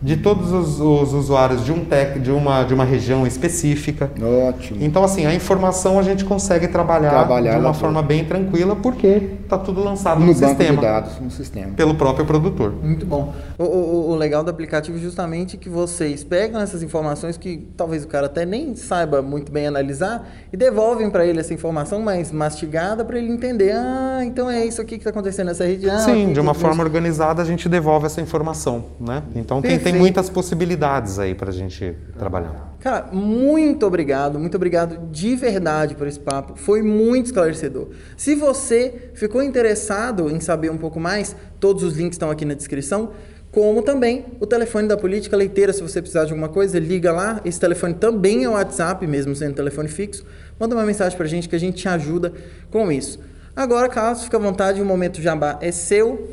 de 0.00 0.16
todos 0.16 0.52
os, 0.52 0.80
os, 0.80 1.12
usuários 1.12 1.64
de 1.64 1.72
um 1.72 1.84
tech, 1.84 2.18
de 2.20 2.30
uma, 2.30 2.62
de 2.62 2.72
uma 2.72 2.84
região 2.84 3.26
específica. 3.26 4.10
Ótimo. 4.48 4.78
Então, 4.80 5.02
assim, 5.02 5.26
a 5.26 5.34
informação 5.34 5.98
a 5.98 6.02
gente 6.02 6.24
consegue 6.24 6.68
trabalhar, 6.68 7.10
trabalhar 7.10 7.54
de 7.54 7.60
uma 7.60 7.74
forma 7.74 8.02
bem 8.02 8.24
tranquila, 8.24 8.76
porque 8.76 9.38
está 9.42 9.58
tudo 9.58 9.82
lançado 9.82 10.20
no, 10.20 10.26
no 10.26 10.34
banco 10.34 10.46
sistema. 10.46 10.76
De 10.76 10.82
dados, 10.82 11.20
no 11.20 11.30
sistema. 11.30 11.72
Pelo 11.74 11.94
próprio 11.94 12.24
produtor. 12.24 12.72
Muito 12.82 13.04
bom. 13.04 13.34
O, 13.58 13.64
o, 13.64 14.10
o, 14.10 14.14
legal 14.14 14.44
do 14.44 14.50
aplicativo 14.50 14.96
é 14.98 15.00
justamente 15.00 15.56
que 15.56 15.68
vocês 15.68 16.22
pegam 16.22 16.60
essas 16.60 16.82
informações 16.82 17.36
que 17.36 17.66
talvez 17.76 18.04
o 18.04 18.08
cara 18.08 18.26
até 18.26 18.46
nem 18.46 18.76
saiba 18.76 19.20
muito 19.20 19.50
bem 19.50 19.66
analisar 19.66 20.28
e 20.52 20.56
devolvem 20.56 21.10
para 21.10 21.26
ele 21.26 21.40
essa 21.40 21.52
informação 21.52 22.00
mais 22.00 22.30
mastigada 22.30 23.04
para 23.04 23.18
ele 23.18 23.32
entender. 23.32 23.72
Ah, 23.72 24.20
então 24.24 24.48
é 24.48 24.64
isso 24.64 24.80
aqui 24.80 24.90
que 24.90 24.98
está 24.98 25.10
acontecendo 25.10 25.48
nessa 25.48 25.64
região. 25.64 25.98
Sim, 25.98 26.32
de 26.32 26.38
uma 26.38 26.54
forma 26.54 26.84
organizada 26.84 27.42
a 27.42 27.44
gente 27.44 27.68
devolve 27.68 28.06
essa 28.06 28.20
informação, 28.20 28.84
né? 29.00 29.22
Então 29.34 29.60
tem, 29.60 29.78
tem 29.92 30.00
muitas 30.00 30.30
possibilidades 30.30 31.18
aí 31.18 31.34
para 31.34 31.50
a 31.50 31.52
gente 31.52 31.96
trabalhar. 32.18 32.76
Cara, 32.80 33.08
muito 33.12 33.84
obrigado, 33.86 34.38
muito 34.38 34.54
obrigado 34.54 35.10
de 35.10 35.34
verdade 35.34 35.94
por 35.94 36.06
esse 36.06 36.20
papo. 36.20 36.54
Foi 36.56 36.80
muito 36.82 37.26
esclarecedor. 37.26 37.88
Se 38.16 38.34
você 38.34 39.10
ficou 39.14 39.42
interessado 39.42 40.30
em 40.30 40.40
saber 40.40 40.70
um 40.70 40.78
pouco 40.78 41.00
mais, 41.00 41.34
todos 41.58 41.82
os 41.82 41.96
links 41.96 42.14
estão 42.14 42.30
aqui 42.30 42.44
na 42.44 42.54
descrição. 42.54 43.10
Como 43.50 43.82
também 43.82 44.26
o 44.38 44.46
telefone 44.46 44.86
da 44.86 44.96
Política 44.96 45.36
Leiteira, 45.36 45.72
se 45.72 45.82
você 45.82 46.00
precisar 46.00 46.26
de 46.26 46.32
alguma 46.32 46.50
coisa, 46.50 46.78
liga 46.78 47.10
lá. 47.10 47.40
Esse 47.44 47.58
telefone 47.58 47.94
também 47.94 48.44
é 48.44 48.48
o 48.48 48.52
WhatsApp, 48.52 49.06
mesmo 49.06 49.34
sendo 49.34 49.54
telefone 49.54 49.88
fixo. 49.88 50.24
Manda 50.60 50.74
uma 50.74 50.84
mensagem 50.84 51.16
pra 51.16 51.26
gente 51.26 51.48
que 51.48 51.56
a 51.56 51.58
gente 51.58 51.78
te 51.78 51.88
ajuda 51.88 52.32
com 52.70 52.92
isso. 52.92 53.18
Agora, 53.56 53.88
Carlos, 53.88 54.22
fica 54.22 54.36
à 54.36 54.40
vontade, 54.40 54.80
o 54.80 54.84
momento 54.84 55.20
jabá 55.20 55.58
é 55.60 55.72
seu. 55.72 56.28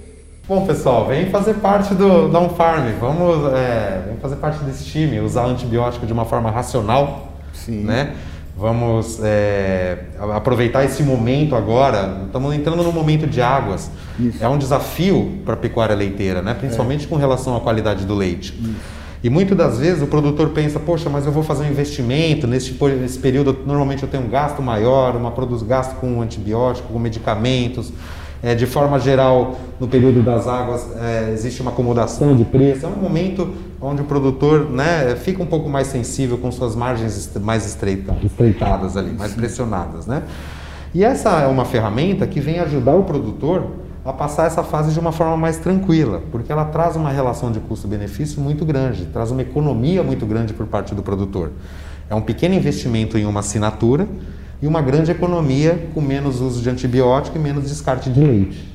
Bom, 0.47 0.63
pessoal, 0.67 1.07
vem 1.07 1.31
fazer 1.31 1.55
parte 1.55 1.95
do 1.95 2.27
Down 2.29 2.49
Farm. 2.49 2.85
Vamos, 2.99 3.51
é, 3.51 4.03
vem 4.05 4.17
fazer 4.17 4.35
parte 4.35 4.63
desse 4.63 4.85
time, 4.85 5.19
usar 5.19 5.45
antibiótico 5.45 6.05
de 6.05 6.13
uma 6.13 6.23
forma 6.23 6.51
racional, 6.51 7.33
Sim. 7.51 7.81
né? 7.81 8.13
Vamos 8.55 9.19
é, 9.23 10.03
aproveitar 10.35 10.85
esse 10.85 11.01
momento 11.01 11.55
agora. 11.55 12.21
Estamos 12.27 12.53
entrando 12.53 12.83
no 12.83 12.91
momento 12.91 13.25
de 13.25 13.41
águas. 13.41 13.89
Isso. 14.19 14.37
É 14.39 14.47
um 14.47 14.59
desafio 14.59 15.39
para 15.43 15.55
a 15.55 15.57
pecuária 15.57 15.95
leiteira, 15.95 16.43
né? 16.43 16.53
principalmente 16.53 17.05
é. 17.05 17.09
com 17.09 17.15
relação 17.15 17.57
à 17.57 17.59
qualidade 17.59 18.05
do 18.05 18.13
leite. 18.13 18.53
Isso. 18.53 19.05
E 19.23 19.29
muitas 19.31 19.57
das 19.57 19.79
vezes 19.79 20.03
o 20.03 20.07
produtor 20.07 20.49
pensa, 20.49 20.79
poxa, 20.79 21.09
mas 21.09 21.25
eu 21.25 21.31
vou 21.31 21.41
fazer 21.41 21.63
um 21.63 21.69
investimento, 21.69 22.45
nesse, 22.45 22.71
nesse 22.99 23.17
período 23.17 23.57
normalmente 23.65 24.03
eu 24.03 24.09
tenho 24.09 24.23
um 24.23 24.29
gasto 24.29 24.61
maior, 24.61 25.15
uma 25.15 25.31
produz 25.31 25.63
gasto 25.63 25.95
com 25.95 26.21
antibiótico, 26.21 26.93
com 26.93 26.99
medicamentos, 26.99 27.91
é, 28.45 28.53
de 28.53 28.67
forma 28.67 28.99
geral, 28.99 29.57
no 29.79 29.87
período 29.87 30.21
das 30.21 30.47
águas, 30.47 30.85
é, 31.01 31.31
existe 31.33 31.63
uma 31.63 31.71
acomodação 31.71 32.35
de 32.35 32.45
preço. 32.45 32.85
É 32.85 32.87
um 32.87 32.95
momento 32.95 33.51
onde 33.81 34.03
o 34.03 34.05
produtor 34.05 34.69
né, 34.69 35.15
fica 35.15 35.41
um 35.41 35.47
pouco 35.47 35.67
mais 35.67 35.87
sensível 35.87 36.37
com 36.37 36.51
suas 36.51 36.75
margens 36.75 37.31
mais 37.41 37.65
estreita, 37.65 38.15
estreitadas 38.23 38.95
ali, 38.95 39.11
mais 39.13 39.33
pressionadas. 39.33 40.05
Né? 40.05 40.21
E 40.93 41.03
essa 41.03 41.41
é 41.41 41.47
uma 41.47 41.65
ferramenta 41.65 42.27
que 42.27 42.39
vem 42.39 42.59
ajudar 42.59 42.93
o 42.93 43.03
produtor 43.03 43.65
a 44.05 44.13
passar 44.13 44.45
essa 44.45 44.61
fase 44.61 44.93
de 44.93 44.99
uma 44.99 45.11
forma 45.11 45.35
mais 45.35 45.57
tranquila, 45.57 46.21
porque 46.31 46.51
ela 46.51 46.65
traz 46.65 46.95
uma 46.95 47.09
relação 47.09 47.51
de 47.51 47.59
custo-benefício 47.59 48.39
muito 48.39 48.63
grande, 48.63 49.07
traz 49.07 49.31
uma 49.31 49.41
economia 49.41 50.03
muito 50.03 50.23
grande 50.23 50.53
por 50.53 50.67
parte 50.67 50.93
do 50.93 51.01
produtor. 51.01 51.51
É 52.07 52.13
um 52.13 52.21
pequeno 52.21 52.53
investimento 52.53 53.17
em 53.17 53.25
uma 53.25 53.39
assinatura 53.39 54.07
e 54.61 54.67
uma 54.67 54.81
grande 54.81 55.11
economia 55.11 55.87
com 55.93 56.01
menos 56.01 56.41
uso 56.41 56.61
de 56.61 56.69
antibiótico 56.69 57.37
e 57.37 57.39
menos 57.39 57.63
descarte 57.65 58.09
de 58.09 58.21
leite. 58.21 58.73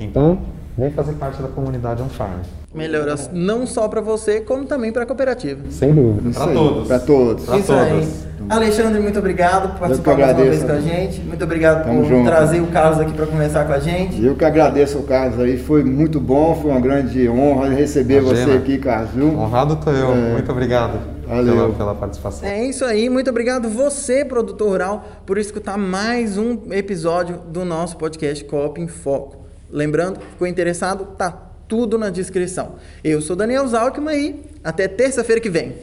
Então, 0.00 0.38
vem 0.76 0.90
fazer 0.90 1.12
parte 1.14 1.40
da 1.42 1.48
comunidade 1.48 2.02
On 2.02 2.08
Farm. 2.08 2.40
Melhora 2.74 3.14
não 3.32 3.66
só 3.66 3.88
para 3.88 4.02
você, 4.02 4.40
como 4.40 4.66
também 4.66 4.92
para 4.92 5.04
a 5.04 5.06
cooperativa. 5.06 5.62
Sem 5.70 5.94
dúvida. 5.94 6.30
Para 6.30 6.52
todos. 6.52 6.88
Para 6.88 6.98
todos. 6.98 7.44
Pra 7.46 7.58
Isso 7.58 7.66
todos. 7.68 7.82
aí. 7.82 8.08
Alexandre, 8.48 9.00
muito 9.00 9.18
obrigado 9.18 9.70
por 9.70 9.80
participar 9.80 10.16
mais 10.18 10.36
uma 10.36 10.44
vez 10.44 10.62
com 10.62 10.72
a 10.72 10.80
gente. 10.80 11.20
Muito 11.22 11.42
obrigado 11.42 11.84
Tamo 11.84 12.02
por 12.02 12.08
junto. 12.08 12.24
trazer 12.26 12.60
o 12.60 12.66
Carlos 12.66 13.00
aqui 13.00 13.12
para 13.12 13.26
conversar 13.26 13.66
com 13.66 13.72
a 13.72 13.78
gente. 13.80 14.22
Eu 14.22 14.36
que 14.36 14.44
agradeço 14.44 14.98
o 14.98 15.02
Carlos 15.04 15.40
aí, 15.40 15.56
foi 15.58 15.82
muito 15.82 16.20
bom, 16.20 16.54
foi 16.60 16.70
uma 16.70 16.80
grande 16.80 17.28
honra 17.28 17.70
receber 17.70 18.22
Imagina. 18.22 18.46
você 18.46 18.58
aqui, 18.58 18.78
Carlos. 18.78 19.10
Honrado 19.16 19.74
estou 19.74 19.92
eu, 19.92 20.12
é. 20.12 20.32
muito 20.34 20.52
obrigado. 20.52 21.15
Pela, 21.26 21.72
pela, 21.72 21.94
participação. 21.94 22.48
É 22.48 22.64
isso 22.64 22.84
aí, 22.84 23.10
muito 23.10 23.28
obrigado 23.28 23.68
você, 23.68 24.24
produtor 24.24 24.68
rural, 24.68 25.22
por 25.26 25.38
escutar 25.38 25.76
mais 25.76 26.38
um 26.38 26.72
episódio 26.72 27.38
do 27.38 27.64
nosso 27.64 27.96
podcast 27.96 28.44
Coop 28.44 28.80
em 28.80 28.86
Foco. 28.86 29.44
Lembrando, 29.68 30.20
ficou 30.20 30.46
interessado? 30.46 31.04
Tá 31.16 31.30
tudo 31.66 31.98
na 31.98 32.10
descrição. 32.10 32.76
Eu 33.02 33.20
sou 33.20 33.34
Daniel 33.34 33.66
Zalkman 33.66 34.16
e 34.16 34.44
até 34.62 34.86
terça-feira 34.86 35.40
que 35.40 35.50
vem. 35.50 35.74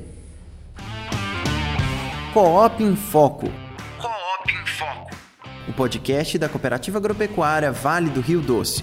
Coop 2.34 2.82
em 2.82 2.96
Foco. 2.96 3.48
Coop 3.98 4.50
em 4.50 4.66
Foco. 4.66 5.12
O 5.68 5.74
podcast 5.74 6.38
da 6.38 6.48
Cooperativa 6.48 7.00
Agropecuária 7.00 7.70
Vale 7.70 8.10
do 8.10 8.22
Rio 8.22 8.40
Doce. 8.40 8.82